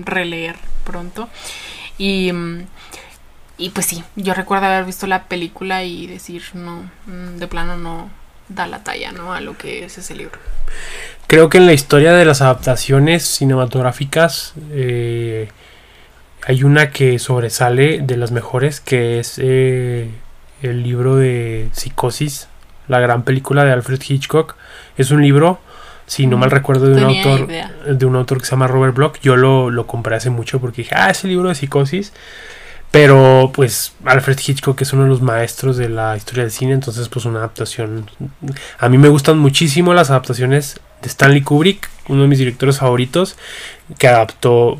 releer 0.05 0.55
pronto. 0.85 1.27
Y, 1.97 2.31
mm, 2.31 2.67
y 3.57 3.71
pues 3.71 3.85
sí, 3.85 4.01
yo 4.15 4.33
recuerdo 4.33 4.67
haber 4.67 4.85
visto 4.85 5.07
la 5.07 5.25
película 5.25 5.83
y 5.83 6.07
decir, 6.07 6.43
no, 6.53 6.89
mm, 7.05 7.37
de 7.37 7.47
plano 7.47 7.75
no 7.75 8.09
da 8.47 8.65
la 8.65 8.81
talla, 8.81 9.11
¿no? 9.11 9.33
A 9.33 9.41
lo 9.41 9.57
que 9.57 9.83
es 9.83 9.97
ese 9.97 10.15
libro. 10.15 10.39
Creo 11.29 11.47
que 11.47 11.59
en 11.59 11.67
la 11.67 11.73
historia 11.73 12.13
de 12.13 12.25
las 12.25 12.41
adaptaciones 12.41 13.23
cinematográficas 13.23 14.55
eh, 14.71 15.49
hay 16.43 16.63
una 16.63 16.89
que 16.89 17.19
sobresale 17.19 18.01
de 18.01 18.17
las 18.17 18.31
mejores, 18.31 18.79
que 18.79 19.19
es 19.19 19.35
eh, 19.37 20.09
el 20.63 20.81
libro 20.81 21.17
de 21.17 21.69
Psicosis, 21.71 22.47
la 22.87 22.99
gran 22.99 23.21
película 23.21 23.63
de 23.63 23.71
Alfred 23.71 24.01
Hitchcock. 24.01 24.55
Es 24.97 25.11
un 25.11 25.21
libro, 25.21 25.59
si 26.07 26.25
no 26.25 26.35
mal 26.35 26.49
recuerdo, 26.49 26.87
de 26.87 27.05
un 27.05 27.15
autor 27.15 27.47
de 27.47 28.05
un 28.07 28.15
autor 28.15 28.39
que 28.39 28.45
se 28.45 28.51
llama 28.51 28.65
Robert 28.65 28.95
Bloch. 28.95 29.19
Yo 29.21 29.35
lo, 29.35 29.69
lo 29.69 29.85
compré 29.85 30.15
hace 30.15 30.31
mucho 30.31 30.59
porque 30.59 30.81
dije, 30.81 30.95
ah, 30.97 31.11
ese 31.11 31.27
libro 31.27 31.49
de 31.49 31.53
Psicosis. 31.53 32.11
Pero 32.89 33.51
pues 33.53 33.93
Alfred 34.03 34.39
Hitchcock 34.43 34.81
es 34.81 34.93
uno 34.93 35.03
de 35.03 35.09
los 35.09 35.21
maestros 35.21 35.77
de 35.77 35.89
la 35.89 36.17
historia 36.17 36.41
del 36.41 36.51
cine, 36.51 36.73
entonces 36.73 37.07
pues 37.07 37.25
una 37.25 37.37
adaptación... 37.37 38.09
A 38.79 38.89
mí 38.89 38.97
me 38.97 39.09
gustan 39.09 39.37
muchísimo 39.37 39.93
las 39.93 40.09
adaptaciones 40.09 40.79
de 41.01 41.09
Stanley 41.09 41.41
Kubrick, 41.41 41.89
uno 42.07 42.23
de 42.23 42.27
mis 42.27 42.39
directores 42.39 42.79
favoritos, 42.79 43.37
que 43.97 44.07
adaptó 44.07 44.77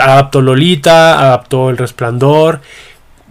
adaptó 0.00 0.42
Lolita, 0.42 1.18
adaptó 1.18 1.70
El 1.70 1.78
Resplandor. 1.78 2.60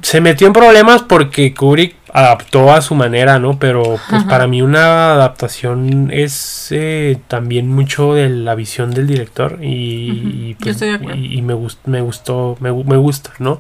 Se 0.02 0.22
metió 0.22 0.48
en 0.48 0.54
problemas 0.54 1.02
porque 1.02 1.54
Kubrick 1.54 1.96
adaptó 2.14 2.72
a 2.72 2.82
su 2.82 2.96
manera, 2.96 3.40
¿no? 3.40 3.58
Pero 3.60 4.00
pues 4.10 4.24
para 4.24 4.48
mí 4.48 4.62
una 4.62 5.14
adaptación 5.14 6.10
es 6.12 6.68
eh, 6.72 7.20
también 7.28 7.68
mucho 7.68 8.14
de 8.14 8.30
la 8.30 8.56
visión 8.56 8.92
del 8.92 9.08
director 9.08 9.60
y, 9.62 10.56
pues, 10.56 10.82
y, 10.82 11.42
me, 11.42 11.56
me 11.86 12.02
gustó, 12.02 12.58
me, 12.60 12.72
me 12.72 12.98
gusta, 12.98 13.34
¿no? 13.40 13.60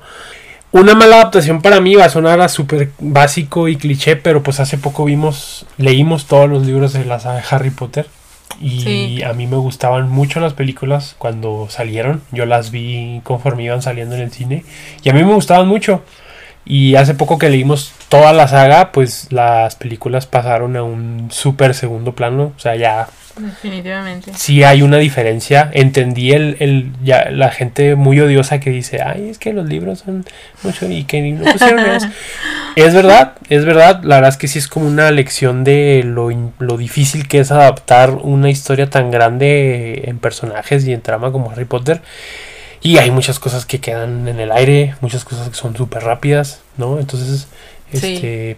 Una 0.71 0.95
mala 0.95 1.15
adaptación 1.15 1.61
para 1.61 1.79
mí 1.79 1.95
va 1.95 2.05
a 2.05 2.09
sonar 2.09 2.41
a 2.41 2.49
súper 2.49 2.91
básico 2.99 3.67
y 3.67 3.77
cliché, 3.77 4.17
pero 4.17 4.43
pues 4.43 4.59
hace 4.59 4.77
poco 4.77 5.05
vimos, 5.05 5.65
leímos 5.77 6.25
todos 6.25 6.49
los 6.49 6.65
libros 6.65 6.93
de 6.93 7.05
la 7.05 7.19
saga 7.19 7.37
de 7.37 7.43
Harry 7.49 7.69
Potter. 7.69 8.07
Y 8.59 9.21
a 9.21 9.33
mí 9.33 9.45
me 9.45 9.57
gustaban 9.57 10.09
mucho 10.09 10.39
las 10.39 10.53
películas 10.53 11.15
cuando 11.17 11.67
salieron. 11.69 12.21
Yo 12.31 12.45
las 12.45 12.71
vi 12.71 13.21
conforme 13.23 13.63
iban 13.63 13.81
saliendo 13.81 14.15
en 14.15 14.21
el 14.21 14.31
cine. 14.31 14.65
Y 15.03 15.09
a 15.09 15.13
mí 15.13 15.23
me 15.23 15.33
gustaban 15.33 15.67
mucho. 15.67 16.01
Y 16.65 16.95
hace 16.95 17.13
poco 17.13 17.37
que 17.37 17.49
leímos 17.49 17.93
toda 18.09 18.33
la 18.33 18.47
saga, 18.47 18.91
pues 18.91 19.27
las 19.31 19.75
películas 19.75 20.25
pasaron 20.25 20.75
a 20.75 20.83
un 20.83 21.29
súper 21.31 21.75
segundo 21.75 22.13
plano. 22.13 22.51
O 22.57 22.59
sea, 22.59 22.75
ya 22.75 23.07
Definitivamente. 23.37 24.31
Sí 24.35 24.63
hay 24.63 24.81
una 24.81 24.97
diferencia. 24.97 25.69
Entendí 25.73 26.31
el, 26.31 26.57
el 26.59 26.91
ya, 27.03 27.29
la 27.31 27.49
gente 27.51 27.95
muy 27.95 28.19
odiosa 28.19 28.59
que 28.59 28.69
dice, 28.69 29.01
ay, 29.01 29.29
es 29.29 29.37
que 29.37 29.53
los 29.53 29.67
libros 29.67 29.99
son 29.99 30.25
mucho 30.63 30.89
y 30.89 31.03
que 31.03 31.21
no 31.21 31.51
pusieron 31.51 31.79
eso. 31.79 32.07
es 32.75 32.93
verdad, 32.93 33.33
es 33.49 33.65
verdad. 33.65 34.01
La 34.03 34.15
verdad 34.15 34.29
es 34.29 34.37
que 34.37 34.47
sí 34.47 34.59
es 34.59 34.67
como 34.67 34.87
una 34.87 35.11
lección 35.11 35.63
de 35.63 36.03
lo, 36.05 36.29
lo 36.59 36.77
difícil 36.77 37.27
que 37.27 37.39
es 37.39 37.51
adaptar 37.51 38.11
una 38.11 38.49
historia 38.49 38.89
tan 38.89 39.11
grande 39.11 40.03
en 40.05 40.19
personajes 40.19 40.85
y 40.85 40.93
en 40.93 41.01
trama 41.01 41.31
como 41.31 41.51
Harry 41.51 41.65
Potter. 41.65 42.01
Y 42.81 42.99
hay 42.99 43.11
muchas 43.11 43.39
cosas 43.39 43.65
que 43.65 43.79
quedan 43.79 44.27
en 44.27 44.39
el 44.39 44.51
aire, 44.51 44.95
muchas 45.01 45.25
cosas 45.25 45.49
que 45.49 45.55
son 45.55 45.75
súper 45.75 46.03
rápidas, 46.03 46.61
¿no? 46.77 46.99
Entonces, 46.99 47.47
este, 47.91 48.57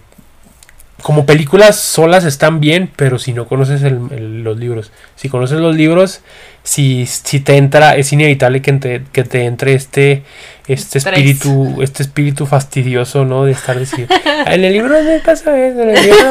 como 1.01 1.25
películas 1.25 1.79
solas 1.79 2.25
están 2.25 2.59
bien, 2.59 2.91
pero 2.95 3.19
si 3.19 3.33
no 3.33 3.47
conoces 3.47 3.81
los 3.81 4.57
libros, 4.57 4.91
si 5.15 5.29
conoces 5.29 5.59
los 5.59 5.75
libros, 5.75 6.21
si, 6.63 7.05
si 7.05 7.39
te 7.39 7.57
entra, 7.57 7.95
es 7.95 8.11
inevitable 8.13 8.61
que 8.61 8.73
te, 8.73 9.03
que 9.11 9.23
te 9.23 9.45
entre 9.45 9.73
este, 9.73 10.23
este 10.67 10.97
espíritu, 10.97 11.81
este 11.81 12.03
espíritu 12.03 12.45
fastidioso, 12.45 13.25
¿no? 13.25 13.45
De 13.45 13.51
estar 13.51 13.77
decir, 13.77 14.07
en 14.45 14.63
el 14.63 14.73
libro 14.73 15.01
me 15.03 15.19
pasa 15.19 15.57
eso, 15.57 15.81
en 15.81 15.89
el 15.89 16.03
libro. 16.03 16.29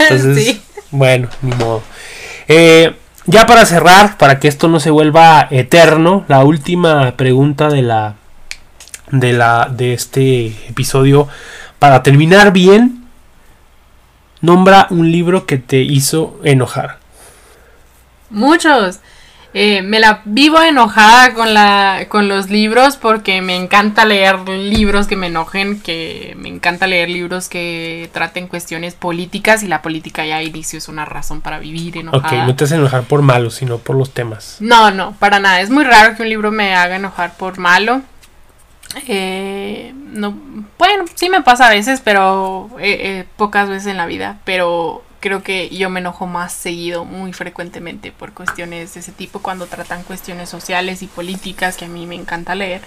Entonces, 0.00 0.60
bueno, 0.90 1.28
ni 1.42 1.52
modo. 1.52 1.82
Eh, 2.48 2.94
ya 3.26 3.46
para 3.46 3.66
cerrar, 3.66 4.16
para 4.16 4.38
que 4.38 4.48
esto 4.48 4.68
no 4.68 4.80
se 4.80 4.90
vuelva 4.90 5.48
eterno, 5.50 6.24
la 6.28 6.44
última 6.44 7.16
pregunta 7.16 7.68
de 7.68 7.82
la 7.82 8.14
de 9.10 9.32
la 9.32 9.68
de 9.70 9.94
este 9.94 10.46
episodio 10.68 11.28
para 11.78 12.02
terminar 12.02 12.52
bien 12.52 12.97
Nombra 14.40 14.86
un 14.90 15.10
libro 15.10 15.46
que 15.46 15.58
te 15.58 15.78
hizo 15.78 16.38
enojar. 16.44 16.98
Muchos. 18.30 19.00
Eh, 19.54 19.80
me 19.80 19.98
la 19.98 20.20
vivo 20.26 20.60
enojada 20.60 21.32
con, 21.32 21.54
la, 21.54 22.04
con 22.08 22.28
los 22.28 22.50
libros 22.50 22.96
porque 22.96 23.40
me 23.40 23.56
encanta 23.56 24.04
leer 24.04 24.46
libros 24.46 25.06
que 25.06 25.16
me 25.16 25.28
enojen, 25.28 25.80
que 25.80 26.34
me 26.38 26.50
encanta 26.50 26.86
leer 26.86 27.08
libros 27.08 27.48
que 27.48 28.10
traten 28.12 28.46
cuestiones 28.46 28.94
políticas 28.94 29.62
y 29.62 29.66
la 29.66 29.80
política 29.80 30.26
ya 30.26 30.42
inicio 30.42 30.78
es 30.78 30.88
una 30.88 31.06
razón 31.06 31.40
para 31.40 31.58
vivir 31.58 31.96
enojada. 31.96 32.42
Ok, 32.42 32.46
no 32.46 32.54
te 32.56 32.64
hace 32.64 32.74
enojar 32.74 33.04
por 33.04 33.22
malo, 33.22 33.50
sino 33.50 33.78
por 33.78 33.96
los 33.96 34.12
temas. 34.12 34.58
No, 34.60 34.90
no, 34.90 35.14
para 35.18 35.40
nada. 35.40 35.62
Es 35.62 35.70
muy 35.70 35.84
raro 35.84 36.14
que 36.14 36.24
un 36.24 36.28
libro 36.28 36.52
me 36.52 36.74
haga 36.74 36.96
enojar 36.96 37.34
por 37.34 37.58
malo. 37.58 38.02
Eh, 39.06 39.92
no, 39.94 40.36
bueno, 40.78 41.04
sí 41.14 41.28
me 41.28 41.42
pasa 41.42 41.66
a 41.66 41.70
veces, 41.70 42.00
pero 42.02 42.70
eh, 42.78 42.98
eh, 43.00 43.24
pocas 43.36 43.68
veces 43.68 43.86
en 43.88 43.96
la 43.96 44.06
vida. 44.06 44.38
Pero 44.44 45.04
creo 45.20 45.42
que 45.42 45.68
yo 45.70 45.90
me 45.90 46.00
enojo 46.00 46.26
más 46.26 46.52
seguido, 46.52 47.04
muy 47.04 47.32
frecuentemente, 47.32 48.12
por 48.12 48.32
cuestiones 48.32 48.94
de 48.94 49.00
ese 49.00 49.12
tipo, 49.12 49.40
cuando 49.40 49.66
tratan 49.66 50.02
cuestiones 50.04 50.48
sociales 50.48 51.02
y 51.02 51.06
políticas 51.06 51.76
que 51.76 51.84
a 51.84 51.88
mí 51.88 52.06
me 52.06 52.14
encanta 52.14 52.54
leer. 52.54 52.82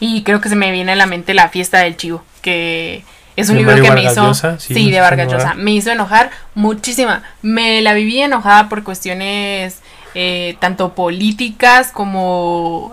Y 0.00 0.22
creo 0.22 0.40
que 0.40 0.48
se 0.48 0.56
me 0.56 0.70
viene 0.70 0.92
a 0.92 0.96
la 0.96 1.06
mente 1.06 1.34
La 1.34 1.48
fiesta 1.48 1.78
del 1.78 1.96
chivo, 1.96 2.24
que 2.40 3.04
es 3.36 3.48
un 3.48 3.56
libro 3.56 3.80
que 3.80 3.90
me 3.90 4.04
hizo... 4.04 4.34
Sí, 4.58 4.90
de 4.90 5.00
Vargas 5.00 5.30
Llosa. 5.30 5.54
Me 5.54 5.72
hizo 5.72 5.90
enojar 5.90 6.30
muchísima. 6.54 7.22
Me 7.42 7.82
la 7.82 7.94
viví 7.94 8.20
enojada 8.20 8.68
por 8.68 8.82
cuestiones... 8.82 9.80
Eh, 10.14 10.58
tanto 10.60 10.94
políticas 10.94 11.90
como 11.90 12.92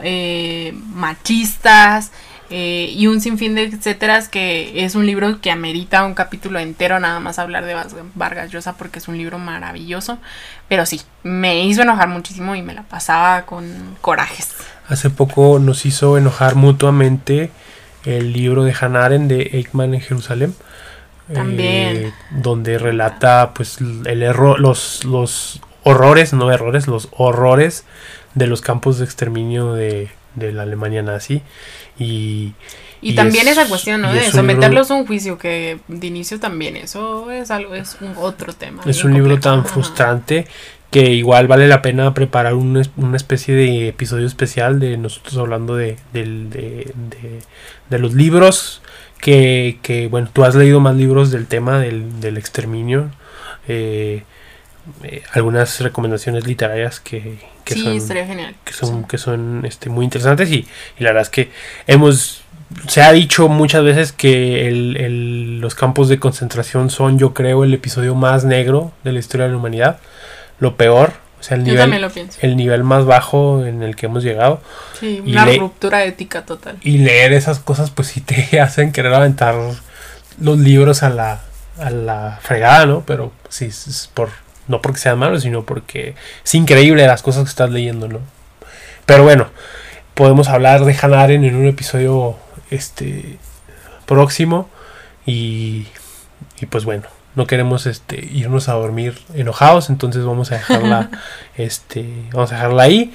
machistas, 0.94 2.14
eh, 2.50 2.92
y 2.96 3.08
un 3.08 3.22
sinfín 3.22 3.56
de 3.56 3.64
etcétera 3.64 4.24
que 4.30 4.84
es 4.84 4.96
un 4.96 5.06
libro 5.06 5.40
que 5.40 5.52
amerita 5.52 6.04
un 6.04 6.14
capítulo 6.14 6.60
entero 6.60 7.00
nada 7.00 7.20
más 7.20 7.38
hablar 7.40 7.66
de 7.66 7.76
Vargas 8.16 8.52
Llosa 8.52 8.76
porque 8.76 9.00
es 9.00 9.08
un 9.08 9.18
libro 9.18 9.38
maravilloso. 9.38 10.18
Pero 10.68 10.86
sí 10.86 11.02
me 11.24 11.64
hizo 11.66 11.84
enojar 11.84 12.08
muchísimo 12.08 12.56
y 12.56 12.62
me 12.62 12.74
la 12.74 12.84
pasaba 12.84 13.46
con 13.46 13.98
corajes. 14.02 14.50
Hace 14.88 15.10
poco 15.10 15.60
nos 15.60 15.86
hizo 15.86 16.18
enojar 16.18 16.56
mutuamente 16.56 17.52
el 18.06 18.34
libro 18.34 18.64
de 18.64 18.74
Hanaren 18.80 19.28
de 19.28 19.50
Eichmann 19.54 19.94
en 19.94 20.02
Jerusalén 20.02 20.56
también. 21.34 21.98
eh, 21.98 22.14
donde 22.32 22.78
relata 22.78 23.54
pues 23.54 23.78
el 23.80 24.24
error 24.24 24.60
los 24.60 25.04
los 25.06 25.62
horrores 25.84 26.34
no 26.34 26.52
errores 26.52 26.88
los 26.88 27.10
horrores 27.12 27.86
de 28.36 28.48
los 28.48 28.62
campos 28.62 28.98
de 29.00 29.06
exterminio 29.06 29.74
de, 29.74 30.10
de 30.36 30.52
la 30.52 30.64
Alemania 30.64 31.02
nazi 31.02 31.44
y, 32.00 32.54
y, 33.02 33.14
también 33.14 33.48
esa 33.48 33.68
cuestión, 33.68 34.02
¿no? 34.02 34.14
De 34.14 34.32
someterlos 34.32 34.90
a 34.90 34.96
un 34.96 35.06
juicio 35.06 35.38
que 35.38 35.80
de 35.88 36.08
inicio 36.08 36.40
también 36.40 36.78
eso 36.78 37.30
es 37.30 37.52
algo, 37.52 37.76
es 37.76 37.98
un 38.02 38.14
otro 38.18 38.54
tema. 38.54 38.82
Es 38.86 39.04
un 39.04 39.14
libro 39.14 39.40
tan 39.40 39.66
frustrante 39.66 40.48
que 40.92 41.12
igual 41.12 41.48
vale 41.48 41.68
la 41.68 41.82
pena 41.82 42.14
preparar 42.14 42.56
una, 42.56 42.82
especie 43.16 43.54
de 43.54 43.90
episodio 43.90 44.26
especial 44.26 44.80
de 44.80 44.98
nosotros 44.98 45.38
hablando 45.38 45.76
de, 45.76 45.98
de, 46.14 46.94
de, 47.90 48.00
los 48.00 48.14
libros 48.14 48.82
que, 49.20 49.78
que, 49.84 50.08
bueno, 50.08 50.30
tú 50.34 50.44
has 50.44 50.56
leído 50.56 50.80
más 50.80 50.96
libros 50.96 51.30
del 51.30 51.46
tema 51.46 51.80
del, 51.80 52.20
del 52.22 52.38
exterminio. 52.38 53.12
Eh, 53.68 54.24
eh, 55.04 55.22
algunas 55.34 55.80
recomendaciones 55.82 56.48
literarias 56.48 57.00
que, 57.00 57.38
que 57.64 57.76
son, 57.76 58.00
que 58.64 58.74
son, 58.74 59.04
que 59.04 59.18
son 59.18 59.66
este, 59.66 59.90
muy 59.90 60.06
interesantes 60.06 60.50
y, 60.52 60.68
la 60.98 61.10
verdad 61.10 61.24
es 61.24 61.30
que 61.30 61.52
hemos 61.88 62.42
se 62.88 63.02
ha 63.02 63.12
dicho 63.12 63.48
muchas 63.48 63.84
veces 63.84 64.12
que 64.12 64.68
el, 64.68 65.60
los 65.60 65.74
campos 65.74 66.08
de 66.08 66.20
concentración 66.20 66.90
son 66.90 67.18
yo 67.18 67.34
creo 67.34 67.64
el 67.64 67.74
episodio 67.74 68.14
más 68.16 68.46
negro 68.46 68.92
de 69.04 69.12
la 69.12 69.20
historia 69.20 69.48
de 69.48 69.54
la 69.54 69.58
humanidad 69.58 70.00
lo 70.60 70.76
peor 70.76 71.14
o 71.40 71.44
sea 71.44 71.58
el 71.58 71.64
nivel 71.64 72.12
el 72.42 72.58
nivel 72.58 72.84
más 72.84 73.06
bajo 73.06 73.66
en 73.66 73.82
el 73.82 73.96
que 73.96 74.08
hemos 74.08 74.24
llegado. 74.24 74.62
Sí, 75.00 75.24
una 75.26 75.46
ruptura 75.46 76.04
ética 76.04 76.46
total. 76.46 76.78
y 76.84 76.98
leer 77.00 77.34
esas 77.34 77.60
cosas 77.60 77.92
pues 77.92 78.10
sí 78.10 78.22
te 78.22 78.60
hacen 78.62 78.92
querer 78.92 79.14
aventar 79.14 79.56
los 80.40 80.58
libros 80.58 81.02
a 81.04 81.10
la 81.10 81.42
a 81.80 81.90
la 81.90 82.40
fregada 82.42 82.86
no 82.86 83.04
pero 83.06 83.32
sí 83.48 83.66
es 83.66 84.10
por 84.14 84.30
no 84.70 84.82
porque 84.82 85.00
sean 85.00 85.20
malos, 85.20 85.42
sino 85.44 85.64
porque 85.64 86.16
es 86.46 86.56
increíble 86.56 87.06
las 87.06 87.22
cosas 87.22 87.44
que 87.44 87.50
estás 87.50 87.70
leyendo, 87.70 88.08
¿no? 88.08 88.20
Pero 89.06 89.24
bueno, 89.24 89.48
podemos 90.14 90.48
hablar 90.48 90.86
de 90.86 90.96
Hanaren 91.02 91.44
en 91.44 91.56
un 91.56 91.66
episodio 91.68 92.38
este 92.70 93.38
próximo 94.06 94.70
y, 95.26 95.88
y 96.62 96.66
pues 96.70 96.86
bueno, 96.86 97.04
no 97.36 97.48
queremos 97.48 97.86
este 97.86 98.24
irnos 98.32 98.70
a 98.70 98.74
dormir 98.74 99.20
enojados, 99.34 99.90
entonces 99.90 100.24
vamos 100.24 100.52
a 100.52 100.56
dejarla 100.56 101.10
este 101.58 102.06
vamos 102.32 102.52
a 102.52 102.56
dejarla 102.56 102.84
ahí. 102.84 103.14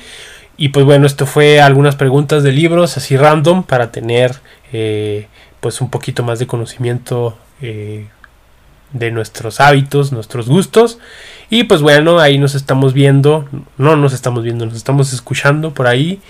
Y 0.56 0.68
pues 0.68 0.84
bueno, 0.84 1.06
esto 1.06 1.26
fue 1.26 1.60
algunas 1.60 1.96
preguntas 1.96 2.42
de 2.42 2.52
libros 2.52 2.96
así 2.96 3.16
random 3.16 3.64
para 3.64 3.90
tener 3.90 4.36
eh, 4.72 5.26
pues 5.60 5.80
un 5.80 5.90
poquito 5.90 6.22
más 6.22 6.38
de 6.38 6.46
conocimiento 6.46 7.36
eh, 7.60 8.06
de 8.92 9.10
nuestros 9.10 9.60
hábitos, 9.60 10.12
nuestros 10.12 10.48
gustos. 10.48 10.98
Y 11.54 11.62
pues 11.62 11.82
bueno, 11.82 12.18
ahí 12.18 12.36
nos 12.36 12.56
estamos 12.56 12.94
viendo, 12.94 13.48
no 13.78 13.94
nos 13.94 14.12
estamos 14.12 14.42
viendo, 14.42 14.66
nos 14.66 14.74
estamos 14.74 15.12
escuchando 15.12 15.72
por 15.72 15.86
ahí. 15.86 16.20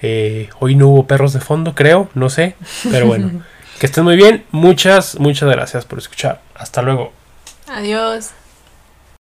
Eh, 0.00 0.48
hoy 0.58 0.74
no 0.74 0.88
hubo 0.88 1.06
perros 1.06 1.32
de 1.32 1.38
fondo, 1.38 1.76
creo, 1.76 2.08
no 2.14 2.28
sé, 2.28 2.56
pero 2.90 3.06
bueno, 3.06 3.44
que 3.78 3.86
estén 3.86 4.02
muy 4.02 4.16
bien. 4.16 4.44
Muchas, 4.50 5.20
muchas 5.20 5.48
gracias 5.48 5.84
por 5.84 6.00
escuchar. 6.00 6.40
Hasta 6.56 6.82
luego. 6.82 7.12
Adiós. 7.68 8.30